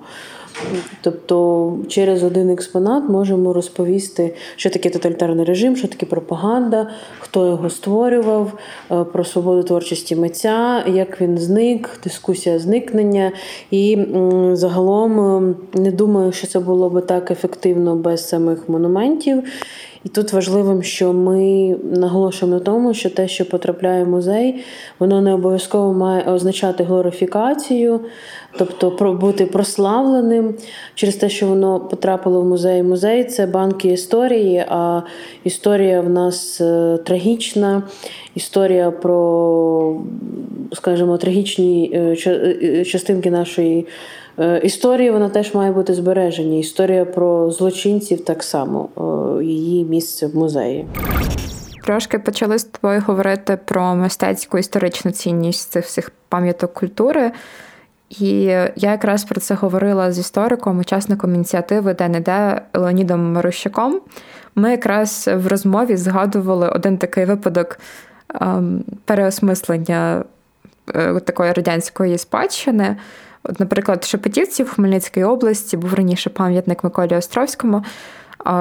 Тобто 1.00 1.72
через 1.88 2.22
один 2.22 2.50
експонат 2.50 3.08
можемо 3.08 3.52
розповісти, 3.52 4.34
що 4.56 4.70
таке 4.70 4.90
тоталітарний 4.90 5.44
режим, 5.44 5.76
що 5.76 5.88
таке 5.88 6.06
пропаганда, 6.06 6.90
хто 7.18 7.46
його 7.46 7.70
створював, 7.70 8.52
е, 8.90 9.04
про 9.04 9.24
свободу 9.24 9.62
творчості 9.62 10.16
митця, 10.16 10.84
як 10.86 11.20
він 11.20 11.38
зник, 11.38 12.00
дискусія 12.04 12.58
зникнення. 12.58 13.32
І 13.70 13.98
загалом 14.52 15.54
не 15.74 15.90
думаю, 15.90 16.32
що 16.32 16.46
це 16.46 16.60
було 16.60 16.90
би 16.90 17.00
так 17.00 17.30
ефективно 17.30 17.96
без 17.96 18.28
самих 18.28 18.68
монументів. 18.68 19.42
І 20.04 20.08
тут 20.08 20.32
важливим, 20.32 20.82
що 20.82 21.12
ми 21.12 21.76
наголошуємо 21.92 22.58
на 22.58 22.64
тому, 22.64 22.94
що 22.94 23.10
те, 23.10 23.28
що 23.28 23.48
потрапляє 23.48 24.04
в 24.04 24.08
музей, 24.08 24.64
воно 24.98 25.20
не 25.20 25.34
обов'язково 25.34 25.92
має 25.92 26.24
означати 26.24 26.84
глорифікацію, 26.84 28.00
тобто 28.58 28.90
бути 29.20 29.46
прославленим 29.46 30.54
через 30.94 31.16
те, 31.16 31.28
що 31.28 31.46
воно 31.46 31.80
потрапило 31.80 32.40
в 32.40 32.44
музей. 32.44 32.82
Музей 32.82 33.24
це 33.24 33.46
банки 33.46 33.88
історії, 33.88 34.64
а 34.68 35.02
історія 35.44 36.00
в 36.00 36.10
нас 36.10 36.60
е, 36.60 36.98
трагічна, 37.04 37.82
історія 38.34 38.90
про, 38.90 40.00
скажімо, 40.72 41.18
трагічні 41.18 41.92
е, 41.94 42.16
е, 42.26 42.84
частинки 42.84 43.30
нашої. 43.30 43.86
Е, 44.40 44.60
історії 44.64 45.10
вона 45.10 45.28
теж 45.28 45.54
має 45.54 45.72
бути 45.72 45.94
збережена. 45.94 46.56
Історія 46.56 47.04
про 47.04 47.50
злочинців 47.50 48.24
так 48.24 48.42
само, 48.42 48.88
е, 49.40 49.44
її 49.44 49.84
місце 49.84 50.26
в 50.26 50.36
музеї. 50.36 50.86
Трошки 51.84 52.18
почали 52.18 52.58
з 52.58 52.64
тобою 52.64 53.02
говорити 53.06 53.58
про 53.64 53.94
мистецьку 53.94 54.58
історичну 54.58 55.10
цінність 55.10 55.70
цих 55.70 55.84
всіх 55.84 56.12
пам'яток 56.28 56.74
культури. 56.74 57.32
І 58.20 58.42
я 58.42 58.72
якраз 58.76 59.24
про 59.24 59.40
це 59.40 59.54
говорила 59.54 60.12
з 60.12 60.18
істориком, 60.18 60.78
учасником 60.78 61.34
ініціативи 61.34 61.94
ДНД 61.94 62.30
Леонідом 62.74 63.32
Марущаком. 63.32 64.00
Ми 64.54 64.70
якраз 64.70 65.30
в 65.34 65.46
розмові 65.46 65.96
згадували 65.96 66.68
один 66.68 66.98
такий 66.98 67.24
випадок 67.24 67.78
ем, 68.40 68.84
переосмислення 69.04 70.24
е, 70.94 71.20
такої 71.20 71.52
радянської 71.52 72.18
спадщини. 72.18 72.96
От, 73.44 73.60
Наприклад, 73.60 74.04
в 74.04 74.06
Шепетівці 74.06 74.62
в 74.62 74.70
Хмельницькій 74.70 75.24
області 75.24 75.76
був 75.76 75.94
раніше 75.94 76.30
пам'ятник 76.30 76.84
Миколі 76.84 77.16
Островському, 77.16 77.84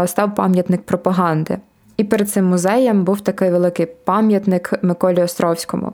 став 0.05 0.35
пам'ятник 0.35 0.81
пропаганди. 0.81 1.57
І 1.97 2.03
перед 2.03 2.29
цим 2.29 2.45
музеєм 2.45 3.03
був 3.03 3.21
такий 3.21 3.49
великий 3.49 3.85
пам'ятник 3.85 4.73
Миколі 4.81 5.23
Островському. 5.23 5.93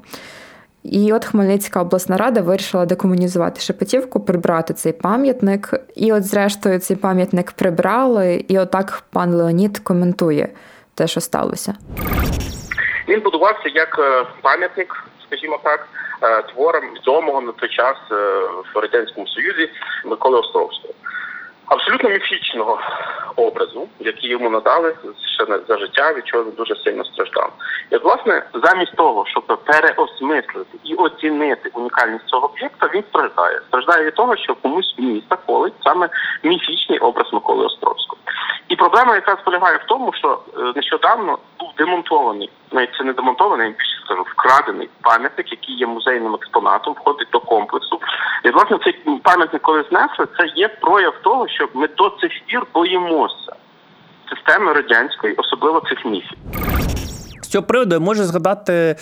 І 0.84 1.14
от 1.14 1.26
Хмельницька 1.26 1.82
обласна 1.82 2.18
рада 2.18 2.42
вирішила 2.42 2.86
декомунізувати 2.86 3.62
Шепетівку, 3.62 4.20
прибрати 4.20 4.74
цей 4.74 4.94
пам'ятник. 4.94 5.74
І, 5.96 6.14
от, 6.14 6.24
зрештою, 6.24 6.80
цей 6.80 6.98
пам'ятник 6.98 7.52
прибрали, 7.52 8.46
і 8.48 8.60
отак 8.60 9.04
пан 9.12 9.34
Леонід 9.34 9.78
коментує 9.80 10.50
те, 10.94 11.08
що 11.08 11.22
сталося. 11.22 11.74
Він 13.08 13.20
будувався 13.20 13.70
як 13.70 14.00
е, 14.00 14.26
пам'ятник, 14.42 15.04
скажімо 15.28 15.60
так, 15.64 15.88
Е, 16.24 16.42
твором 16.42 16.84
відомого 16.96 17.42
на 17.42 17.52
той 17.52 17.70
час 17.70 17.98
е, 18.12 18.16
в 18.74 18.80
радянському 18.80 19.28
союзі 19.28 19.70
Миколи 20.06 20.40
Островського. 20.40 20.94
Абсолютно 21.66 22.10
міфічного 22.10 22.80
образу, 23.36 23.88
який 24.00 24.30
йому 24.30 24.50
надали 24.50 24.96
ще 25.36 25.60
за 25.68 25.78
життя, 25.78 26.14
від 26.14 26.28
чого 26.28 26.44
він 26.44 26.52
дуже 26.52 26.76
сильно 26.76 27.06
страждав. 27.06 27.54
І, 27.92 27.98
власне, 27.98 28.44
замість 28.54 28.96
того, 28.96 29.26
щоб 29.28 29.60
переосмислити 29.66 30.78
і 30.84 30.96
оцінити 30.96 31.70
унікальність 31.74 32.26
цього 32.26 32.46
об'єкта, 32.46 32.90
він 32.94 33.04
страждає. 33.10 33.62
Страждає 33.68 34.06
від 34.06 34.16
того, 34.16 34.38
що 34.38 34.56
комусь 34.56 34.96
міста 34.98 35.38
колить 35.46 35.74
саме 35.84 36.10
міфічний 36.44 37.00
образ 37.00 37.34
Миколи 37.34 37.66
Островського. 37.66 38.22
І 38.70 38.76
проблема 38.76 39.16
якраз 39.16 39.38
полягає 39.46 39.78
в 39.78 39.84
тому, 39.88 40.14
що 40.14 40.40
нещодавно 40.76 41.38
був 41.60 41.70
демонтований, 41.78 42.50
навіть 42.72 42.96
це 42.98 43.04
не 43.04 43.14
демонтований, 43.14 43.70
більше 43.70 44.02
скажу, 44.06 44.22
вкрадений 44.22 44.90
пам'ятник, 45.02 45.52
який 45.52 45.76
є 45.76 45.88
музейним 45.88 46.36
експонатом, 46.36 46.94
входить 46.94 47.28
до 47.32 47.40
комплексу. 47.40 48.00
І 48.44 48.50
власне 48.50 48.78
цей 48.84 48.94
пам'ятник, 49.24 49.62
коли 49.62 49.86
знесли, 49.90 50.28
це 50.38 50.48
є 50.56 50.68
прояв 50.68 51.14
того, 51.22 51.48
що 51.48 51.70
ми 51.74 51.88
до 51.88 52.10
цих 52.10 52.32
пір 52.46 52.64
боїмося 52.74 53.56
системи 54.30 54.74
радянської, 54.74 55.34
особливо 55.34 55.80
цих 55.80 56.06
міфів. 56.06 56.38
Цього 57.56 57.68
приводу 57.68 57.96
я 57.96 58.00
можу 58.00 58.24
згадати 58.24 58.74
е, 58.74 58.96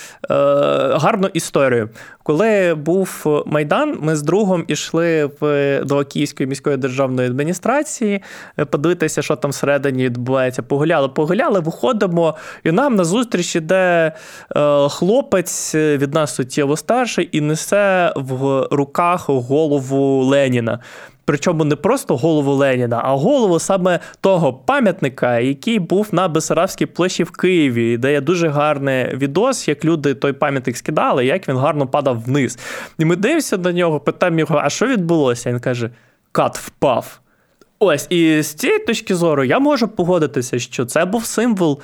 гарну 0.94 1.28
історію. 1.34 1.90
Коли 2.24 2.74
був 2.74 3.26
майдан, 3.46 3.98
ми 4.02 4.16
з 4.16 4.22
другом 4.22 4.64
ішли 4.68 5.30
в 5.42 5.82
до 5.86 6.06
Київської 6.06 6.48
міської 6.50 6.78
державної 6.78 7.30
адміністрації 7.30 8.24
е, 8.60 8.66
подивитися, 8.66 9.22
що 9.22 9.36
там 9.36 9.52
всередині 9.52 10.06
відбувається. 10.06 10.64
Погуляли, 10.64 11.10
погуляли, 11.10 11.60
виходимо, 11.60 12.36
і 12.64 12.72
нам 12.72 12.96
на 12.96 13.04
зустріч 13.04 13.56
іде 13.56 14.12
е, 14.56 14.90
хлопець 14.90 15.76
від 15.76 16.14
нас 16.14 16.36
суттєво 16.36 16.78
старший 16.78 17.30
і 17.32 17.42
несе 17.42 18.14
в 18.16 18.68
руках 18.72 19.30
голову 19.30 20.24
Леніна. 20.24 20.80
Причому 21.26 21.64
не 21.64 21.76
просто 21.76 22.18
голову 22.18 22.54
Леніна, 22.54 23.02
а 23.04 23.16
голову 23.16 23.60
саме 23.60 24.00
того 24.22 24.54
пам'ятника, 24.54 25.40
який 25.40 25.80
був 25.80 26.08
на 26.12 26.28
Бесарабській 26.28 26.86
площі 26.86 27.24
в 27.24 27.32
Києві, 27.32 27.98
де 27.98 28.12
є 28.12 28.22
дуже 28.22 28.48
гарний 28.48 29.16
відос, 29.16 29.68
як 29.68 29.86
люди 29.86 30.14
той 30.14 30.34
пам'ятник 30.34 30.78
скидали, 30.78 31.26
як 31.26 31.48
він 31.48 31.58
гарно 31.58 31.88
падав 31.88 32.24
вниз. 32.24 32.60
І 33.00 33.06
ми 33.06 33.16
дивимося 33.16 33.58
на 33.58 33.72
нього, 33.72 34.00
питаємо 34.00 34.40
його, 34.40 34.62
а 34.64 34.70
що 34.70 34.88
відбулося? 34.88 35.50
Він 35.50 35.60
каже: 35.60 35.90
Кат 36.32 36.58
впав. 36.58 37.20
Ось, 37.80 38.08
і 38.10 38.42
з 38.42 38.54
цієї 38.54 38.80
точки 38.80 39.16
зору 39.16 39.44
я 39.44 39.60
можу 39.60 39.88
погодитися, 39.88 40.60
що 40.60 40.86
це 40.86 41.06
був 41.06 41.26
символ 41.26 41.82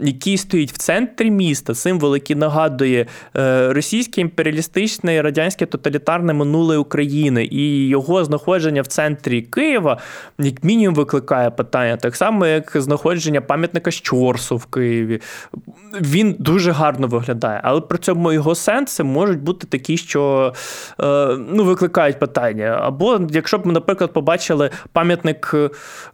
який 0.00 0.36
стоїть 0.36 0.72
в 0.72 0.76
центрі 0.76 1.30
міста, 1.30 1.74
символ, 1.74 2.14
який 2.14 2.36
нагадує 2.36 3.06
е, 3.36 3.72
російське 3.72 4.20
імперіалістичне 4.20 5.14
і 5.14 5.20
радянське 5.20 5.66
тоталітарне 5.66 6.32
минуле 6.32 6.76
України, 6.76 7.44
і 7.44 7.88
його 7.88 8.24
знаходження 8.24 8.82
в 8.82 8.86
центрі 8.86 9.42
Києва, 9.42 9.98
як 10.38 10.64
мінімум, 10.64 10.94
викликає 10.94 11.50
питання, 11.50 11.96
так 11.96 12.16
само, 12.16 12.46
як 12.46 12.72
знаходження 12.74 13.40
пам'ятника 13.40 13.90
Щорсу 13.90 14.56
в 14.56 14.66
Києві. 14.66 15.20
Він 16.00 16.36
дуже 16.38 16.70
гарно 16.72 17.06
виглядає, 17.06 17.60
але 17.64 17.80
при 17.80 17.98
цьому 17.98 18.32
його 18.32 18.54
сенси 18.54 19.04
можуть 19.04 19.40
бути 19.40 19.66
такі, 19.66 19.96
що 19.96 20.52
е, 21.00 21.36
ну, 21.50 21.64
викликають 21.64 22.18
питання. 22.18 22.78
Або 22.82 23.20
якщо 23.30 23.58
б 23.58 23.66
ми, 23.66 23.72
наприклад, 23.72 24.12
побачили 24.12 24.70
пам'ятник 24.92 25.54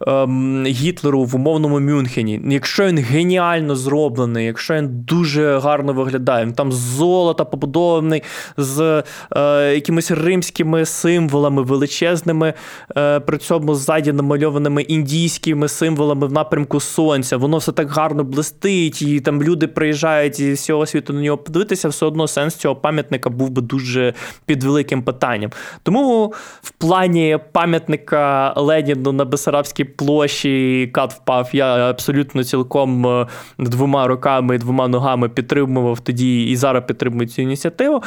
ем, 0.07 0.64
Гітлеру 0.66 1.24
в 1.24 1.37
умовному 1.37 1.81
Мюнхені, 1.81 2.40
якщо 2.44 2.80
він 2.87 2.99
геніально 2.99 3.77
зроблений, 3.77 4.47
якщо 4.47 4.75
він 4.75 4.88
дуже 4.90 5.59
гарно 5.59 5.93
виглядає, 5.93 6.45
він 6.45 6.53
там 6.53 6.73
з 6.73 6.77
золота 6.77 7.45
побудований 7.45 8.23
з 8.57 9.03
е, 9.37 9.75
якимись 9.75 10.11
римськими 10.11 10.85
символами 10.85 11.62
величезними, 11.62 12.55
е, 12.97 13.21
при 13.21 13.38
цьому 13.38 13.75
ззаді 13.75 14.12
намальованими 14.12 14.83
індійськими 14.83 15.69
символами 15.69 16.27
в 16.27 16.33
напрямку 16.33 16.81
сонця. 16.81 17.37
Воно 17.37 17.57
все 17.57 17.73
так 17.73 17.90
гарно 17.90 18.25
блистить, 18.25 19.03
і 19.03 19.21
там 19.21 19.43
люди 19.43 19.66
приїжджають 19.66 20.40
із 20.40 20.59
всього 20.59 20.87
світу 20.87 21.12
на 21.12 21.21
нього 21.21 21.38
подивитися, 21.38 21.88
все 21.88 22.07
одно 22.07 22.29
сенс 22.29 22.55
цього 22.55 22.77
пам'ятника 22.77 23.31
був 23.31 23.51
би 23.51 23.62
дуже 23.62 24.14
під 24.47 24.64
великим 24.64 25.03
питанням. 25.03 25.51
Тому 25.83 26.35
в 26.62 26.71
плані 26.71 27.38
пам'ятника 27.53 28.55
Леніну 28.57 29.12
на 29.12 29.25
Бесарабській 29.25 29.85
площі 29.85 30.90
кат 30.93 31.12
впав, 31.12 31.49
я 31.53 31.90
абсолютно 31.90 32.45
цілком 32.45 32.69
цілком 32.70 33.06
е, 33.06 33.26
двома 33.59 34.06
руками 34.06 34.54
і 34.54 34.59
двома 34.59 34.88
ногами 34.88 35.28
підтримував 35.28 36.00
тоді 36.00 36.44
і 36.44 36.56
зараз 36.56 36.83
підтримую 36.87 37.28
цю 37.28 37.42
ініціативу. 37.42 38.02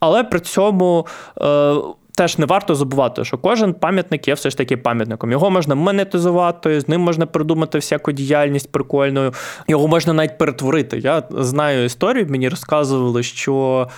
Але 0.00 0.24
при 0.24 0.40
цьому. 0.40 1.06
Е, 1.40 1.74
теж 2.16 2.38
не 2.38 2.46
варто 2.46 2.74
забувати, 2.74 3.24
що 3.24 3.38
кожен 3.38 3.74
пам'ятник 3.74 4.28
є 4.28 4.34
все 4.34 4.50
ж 4.50 4.56
таки 4.56 4.76
пам'ятником. 4.76 5.32
Його 5.32 5.50
можна 5.50 5.74
монетизувати, 5.74 6.80
з 6.80 6.88
ним 6.88 7.00
можна 7.00 7.26
придумати 7.26 7.78
всяку 7.78 8.12
діяльність 8.12 8.72
прикольною, 8.72 9.32
його 9.68 9.88
можна 9.88 10.12
навіть 10.12 10.38
перетворити. 10.38 10.98
Я 10.98 11.22
знаю 11.30 11.84
історію, 11.84 12.26
мені 12.28 12.48
розказували, 12.48 13.22
що 13.22 13.88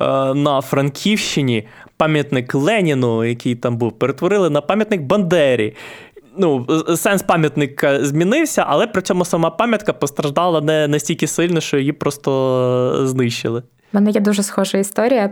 е, 0.00 0.04
на 0.34 0.60
Франківщині 0.60 1.68
пам'ятник 1.96 2.54
Леніну, 2.54 3.24
який 3.24 3.54
там 3.54 3.76
був, 3.76 3.92
перетворили 3.92 4.50
на 4.50 4.60
пам'ятник 4.60 5.00
Бандері. 5.00 5.74
Ну, 6.38 6.66
сенс 6.96 7.22
пам'ятника 7.22 8.04
змінився, 8.04 8.64
але 8.68 8.86
при 8.86 9.02
цьому 9.02 9.24
сама 9.24 9.50
пам'ятка 9.50 9.92
постраждала 9.92 10.60
не 10.60 10.88
настільки 10.88 11.26
сильно, 11.26 11.60
що 11.60 11.78
її 11.78 11.92
просто 11.92 13.06
знищили. 13.06 13.60
У 13.60 13.62
мене 13.92 14.10
є 14.10 14.20
дуже 14.20 14.42
схожа 14.42 14.78
історія. 14.78 15.30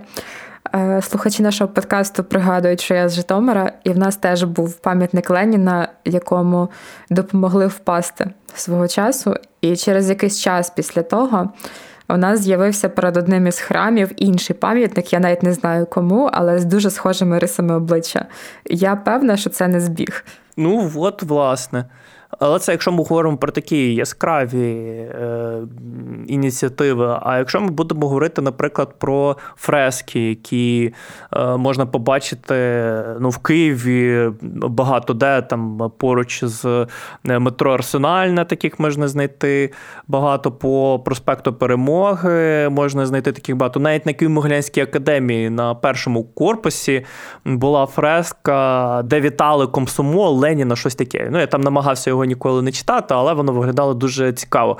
Е, 0.74 1.02
слухачі 1.02 1.42
нашого 1.42 1.70
подкасту 1.70 2.24
пригадують, 2.24 2.80
що 2.80 2.94
я 2.94 3.08
з 3.08 3.14
Житомира, 3.14 3.72
і 3.84 3.90
в 3.90 3.98
нас 3.98 4.16
теж 4.16 4.44
був 4.44 4.74
пам'ятник 4.74 5.30
Леніна, 5.30 5.88
якому 6.04 6.68
допомогли 7.10 7.66
впасти 7.66 8.30
свого 8.54 8.88
часу. 8.88 9.34
І 9.60 9.76
через 9.76 10.08
якийсь 10.08 10.40
час 10.40 10.70
після 10.70 11.02
того 11.02 11.50
у 12.08 12.16
нас 12.16 12.40
з'явився 12.40 12.88
перед 12.88 13.16
одним 13.16 13.46
із 13.46 13.58
храмів 13.58 14.10
інший 14.16 14.56
пам'ятник. 14.56 15.12
Я 15.12 15.20
навіть 15.20 15.42
не 15.42 15.52
знаю 15.52 15.86
кому, 15.86 16.30
але 16.32 16.58
з 16.58 16.64
дуже 16.64 16.90
схожими 16.90 17.38
рисами 17.38 17.74
обличчя. 17.74 18.26
Я 18.64 18.96
певна, 18.96 19.36
що 19.36 19.50
це 19.50 19.68
не 19.68 19.80
збіг. 19.80 20.24
Ну, 20.56 20.90
от, 20.96 21.22
власне. 21.22 21.84
Але 22.38 22.58
це 22.58 22.72
якщо 22.72 22.92
ми 22.92 22.98
говоримо 22.98 23.36
про 23.36 23.52
такі 23.52 23.94
яскраві 23.94 24.70
е, 24.70 25.58
ініціативи. 26.26 27.18
А 27.22 27.38
якщо 27.38 27.60
ми 27.60 27.70
будемо 27.70 28.08
говорити, 28.08 28.42
наприклад, 28.42 28.94
про 28.98 29.36
фрески, 29.56 30.28
які 30.28 30.94
е, 31.36 31.56
можна 31.56 31.86
побачити 31.86 32.54
ну, 33.20 33.30
в 33.30 33.38
Києві 33.38 34.30
багато 34.52 35.14
де 35.14 35.42
там 35.42 35.92
поруч 35.98 36.44
з 36.44 36.86
е, 37.28 37.38
метро 37.38 37.72
Арсенальна, 37.74 38.44
таких 38.44 38.80
можна 38.80 39.08
знайти 39.08 39.72
багато 40.08 40.52
по 40.52 41.02
проспекту 41.04 41.52
Перемоги, 41.52 42.68
можна 42.68 43.06
знайти 43.06 43.32
таких 43.32 43.56
багато. 43.56 43.80
Навіть 43.80 44.06
на 44.06 44.12
Києво-Могилянській 44.12 44.82
академії 44.82 45.50
на 45.50 45.74
першому 45.74 46.24
корпусі 46.24 47.04
була 47.44 47.86
фреска, 47.86 49.02
де 49.04 49.20
вітали 49.20 49.66
комсомол 49.66 50.38
Леніна, 50.38 50.76
щось 50.76 50.94
таке. 50.94 51.28
Ну, 51.32 51.38
я 51.38 51.46
там 51.46 51.60
намагався 51.60 52.10
його 52.10 52.23
ніколи 52.24 52.62
не 52.62 52.72
читати, 52.72 53.14
але 53.14 53.32
воно 53.32 53.52
виглядало 53.52 53.94
дуже 53.94 54.32
цікаво. 54.32 54.78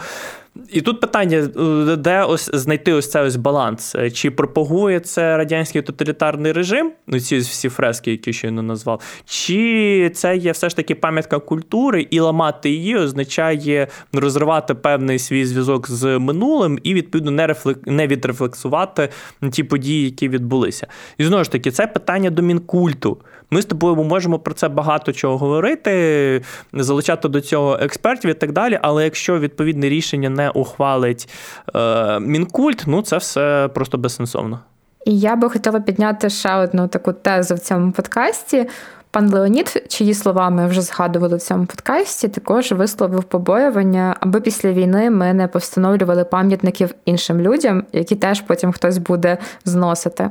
І 0.72 0.80
тут 0.80 1.00
питання, 1.00 1.36
е, 1.38 1.96
де 1.96 2.22
ось 2.22 2.50
знайти 2.52 2.92
ось 2.92 3.10
цей 3.10 3.22
ось 3.22 3.36
баланс? 3.36 3.96
Чи 4.12 4.30
пропагує 4.30 5.00
це 5.00 5.36
радянський 5.36 5.82
тоталітарний 5.82 6.52
режим, 6.52 6.92
ну 7.06 7.20
ці 7.20 7.38
всі 7.38 7.68
фрески, 7.68 8.10
які 8.10 8.32
щойно 8.32 8.62
назвав, 8.62 9.00
чи 9.24 10.10
це 10.14 10.36
є 10.36 10.52
все 10.52 10.68
ж 10.68 10.76
таки 10.76 10.94
пам'ятка 10.94 11.38
культури, 11.38 12.06
і 12.10 12.20
ламати 12.20 12.70
її 12.70 12.96
означає 12.96 13.88
розривати 14.12 14.74
певний 14.74 15.18
свій 15.18 15.46
зв'язок 15.46 15.90
з 15.90 16.18
минулим 16.18 16.78
і, 16.82 16.94
відповідно, 16.94 17.30
не 17.30 17.46
рефлек... 17.46 17.86
не 17.86 18.06
відрефлексувати 18.06 19.08
ті 19.50 19.64
події, 19.64 20.04
які 20.04 20.28
відбулися. 20.28 20.86
І 21.18 21.24
знову 21.24 21.44
ж 21.44 21.52
таки, 21.52 21.70
це 21.70 21.86
питання 21.86 22.30
до 22.30 22.42
мінкульту. 22.42 23.18
Ми 23.50 23.62
з 23.62 23.64
тобою 23.64 23.96
можемо 23.96 24.38
про 24.38 24.54
це 24.54 24.68
багато 24.68 25.12
чого 25.12 25.38
говорити, 25.38 26.42
залучати 26.72 27.28
до 27.28 27.40
цього 27.40 27.78
експертів 27.80 28.30
і 28.30 28.34
так 28.34 28.52
далі. 28.52 28.78
Але 28.82 29.04
якщо 29.04 29.38
відповідне 29.38 29.88
рішення 29.88 30.30
не 30.30 30.50
ухвалить 30.50 31.28
е, 31.74 32.20
мінкульт, 32.20 32.84
ну 32.86 33.02
це 33.02 33.16
все 33.16 33.68
просто 33.74 33.98
безсенсовно. 33.98 34.60
І 35.06 35.18
я 35.18 35.36
би 35.36 35.50
хотіла 35.50 35.80
підняти 35.80 36.30
ще 36.30 36.54
одну 36.54 36.88
таку 36.88 37.12
тезу 37.12 37.54
в 37.54 37.58
цьому 37.58 37.92
подкасті. 37.92 38.66
Пан 39.14 39.30
Леонід, 39.30 39.84
чиї 39.88 40.14
слова 40.14 40.50
ми 40.50 40.66
вже 40.66 40.80
згадували 40.80 41.36
в 41.36 41.42
цьому 41.42 41.66
подкасті, 41.66 42.28
також 42.28 42.72
висловив 42.72 43.24
побоювання, 43.24 44.16
аби 44.20 44.40
після 44.40 44.72
війни 44.72 45.10
ми 45.10 45.34
не 45.34 45.48
постановлювали 45.48 46.24
пам'ятників 46.24 46.94
іншим 47.04 47.40
людям, 47.40 47.84
які 47.92 48.16
теж 48.16 48.40
потім 48.40 48.72
хтось 48.72 48.98
буде 48.98 49.38
зносити. 49.64 50.30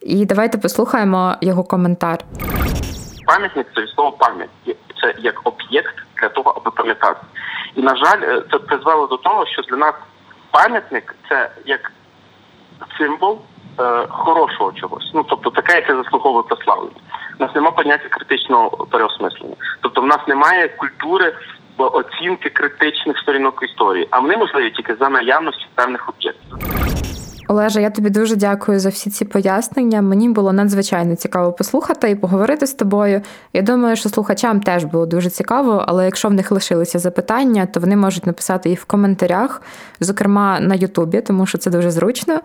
І 0.00 0.26
давайте 0.26 0.58
послухаємо 0.58 1.34
його 1.40 1.64
коментар. 1.64 2.18
Пам'ятник 3.26 3.66
це 3.74 3.80
від 3.80 3.88
слова. 3.88 4.16
Це 5.02 5.14
як 5.18 5.40
об'єкт 5.44 5.94
для 6.20 6.28
того, 6.28 6.50
аби 6.56 6.70
пам'ятати. 6.70 7.20
І 7.74 7.82
на 7.82 7.96
жаль, 7.96 8.20
е, 8.22 8.42
це 8.52 8.58
призвело 8.58 9.06
до 9.06 9.16
того, 9.16 9.46
що 9.46 9.62
для 9.62 9.76
нас 9.76 9.94
пам'ятник 10.50 11.14
це 11.28 11.50
як 11.64 11.92
символ 12.98 13.38
е, 13.80 14.06
хорошого 14.08 14.72
чогось. 14.72 15.10
Ну 15.14 15.24
тобто 15.28 15.50
таке, 15.50 15.74
яке 15.74 15.96
заслуговує 15.96 16.42
прославлення. 16.42 17.00
У 17.40 17.42
нас 17.42 17.54
немає 17.54 17.74
поняття 17.76 18.08
критичного 18.08 18.70
переосмислення. 18.70 19.54
Тобто, 19.80 20.00
в 20.00 20.06
нас 20.06 20.18
немає 20.28 20.68
культури 20.68 21.34
оцінки 21.78 22.50
критичних 22.50 23.18
сторінок 23.18 23.62
історії, 23.62 24.08
а 24.10 24.20
вони 24.20 24.36
можливі 24.36 24.70
тільки 24.70 24.94
за 24.94 25.08
наявності 25.08 25.66
певних 25.74 26.08
об'єктів. 26.08 26.56
Олеже, 27.50 27.82
я 27.82 27.90
тобі 27.90 28.10
дуже 28.10 28.36
дякую 28.36 28.80
за 28.80 28.88
всі 28.88 29.10
ці 29.10 29.24
пояснення. 29.24 30.02
Мені 30.02 30.28
було 30.28 30.52
надзвичайно 30.52 31.16
цікаво 31.16 31.52
послухати 31.52 32.10
і 32.10 32.14
поговорити 32.14 32.66
з 32.66 32.74
тобою. 32.74 33.20
Я 33.52 33.62
думаю, 33.62 33.96
що 33.96 34.08
слухачам 34.08 34.60
теж 34.60 34.84
було 34.84 35.06
дуже 35.06 35.30
цікаво, 35.30 35.84
але 35.88 36.04
якщо 36.04 36.28
в 36.28 36.32
них 36.32 36.50
лишилися 36.50 36.98
запитання, 36.98 37.66
то 37.66 37.80
вони 37.80 37.96
можуть 37.96 38.26
написати 38.26 38.70
їх 38.70 38.80
в 38.80 38.84
коментарях, 38.84 39.62
зокрема 40.00 40.60
на 40.60 40.74
Ютубі, 40.74 41.20
тому 41.20 41.46
що 41.46 41.58
це 41.58 41.70
дуже 41.70 41.90
зручно. 41.90 42.40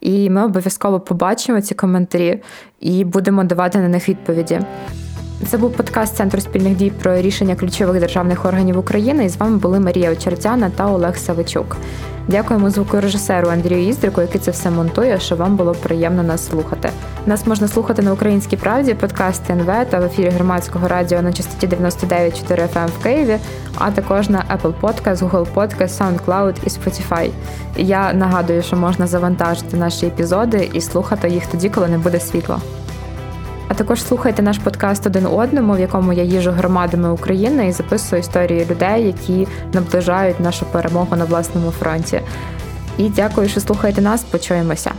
І 0.00 0.30
ми 0.30 0.44
обов'язково 0.44 1.00
побачимо 1.00 1.60
ці 1.60 1.74
коментарі 1.74 2.42
і 2.80 3.04
будемо 3.04 3.44
давати 3.44 3.78
на 3.78 3.88
них 3.88 4.08
відповіді. 4.08 4.60
Це 5.46 5.58
був 5.58 5.72
подкаст 5.72 6.16
Центру 6.16 6.40
спільних 6.40 6.76
дій 6.76 6.92
про 7.02 7.16
рішення 7.16 7.56
ключових 7.56 8.00
державних 8.00 8.44
органів 8.44 8.78
України. 8.78 9.24
І 9.24 9.28
з 9.28 9.36
вами 9.36 9.56
були 9.56 9.80
Марія 9.80 10.12
Очеретяна 10.12 10.70
та 10.70 10.86
Олег 10.86 11.16
Савичук. 11.16 11.76
Дякуємо 12.28 12.70
звукорежисеру 12.70 13.48
Андрію 13.48 13.88
Іздрику, 13.88 14.20
який 14.20 14.40
це 14.40 14.50
все 14.50 14.70
монтує, 14.70 15.20
щоб 15.20 15.38
вам 15.38 15.56
було 15.56 15.72
приємно 15.72 16.22
нас 16.22 16.48
слухати. 16.48 16.90
Нас 17.26 17.46
можна 17.46 17.68
слухати 17.68 18.02
на 18.02 18.12
українській 18.12 18.56
правді, 18.56 18.94
подкаст 18.94 19.50
НВ 19.50 19.72
та 19.90 19.98
в 19.98 20.04
ефірі 20.04 20.28
громадського 20.28 20.88
радіо 20.88 21.22
на 21.22 21.32
частоті 21.32 21.76
99,4 21.76 22.68
FM 22.74 22.86
в 22.86 23.02
Києві, 23.02 23.38
а 23.78 23.90
також 23.90 24.28
на 24.28 24.44
Apple 24.58 24.74
Podcast, 24.80 25.16
Google 25.16 25.46
Podcast, 25.54 25.98
SoundCloud 25.98 26.54
і 26.66 26.68
Spotify. 26.68 27.30
Я 27.76 28.12
нагадую, 28.12 28.62
що 28.62 28.76
можна 28.76 29.06
завантажити 29.06 29.76
наші 29.76 30.06
епізоди 30.06 30.70
і 30.72 30.80
слухати 30.80 31.28
їх 31.28 31.46
тоді, 31.46 31.68
коли 31.68 31.88
не 31.88 31.98
буде 31.98 32.20
світла. 32.20 32.58
А 33.68 33.74
також 33.74 34.02
слухайте 34.02 34.42
наш 34.42 34.58
подкаст 34.58 35.06
один 35.06 35.26
одному, 35.26 35.74
в 35.74 35.80
якому 35.80 36.12
я 36.12 36.22
їжу 36.22 36.50
громадами 36.50 37.10
України 37.10 37.68
і 37.68 37.72
записую 37.72 38.20
історії 38.20 38.66
людей, 38.70 39.06
які 39.06 39.48
наближають 39.72 40.40
нашу 40.40 40.66
перемогу 40.66 41.16
на 41.16 41.24
власному 41.24 41.70
фронті. 41.70 42.20
І 42.98 43.08
дякую, 43.08 43.48
що 43.48 43.60
слухаєте 43.60 44.02
нас. 44.02 44.24
Почуємося. 44.24 44.92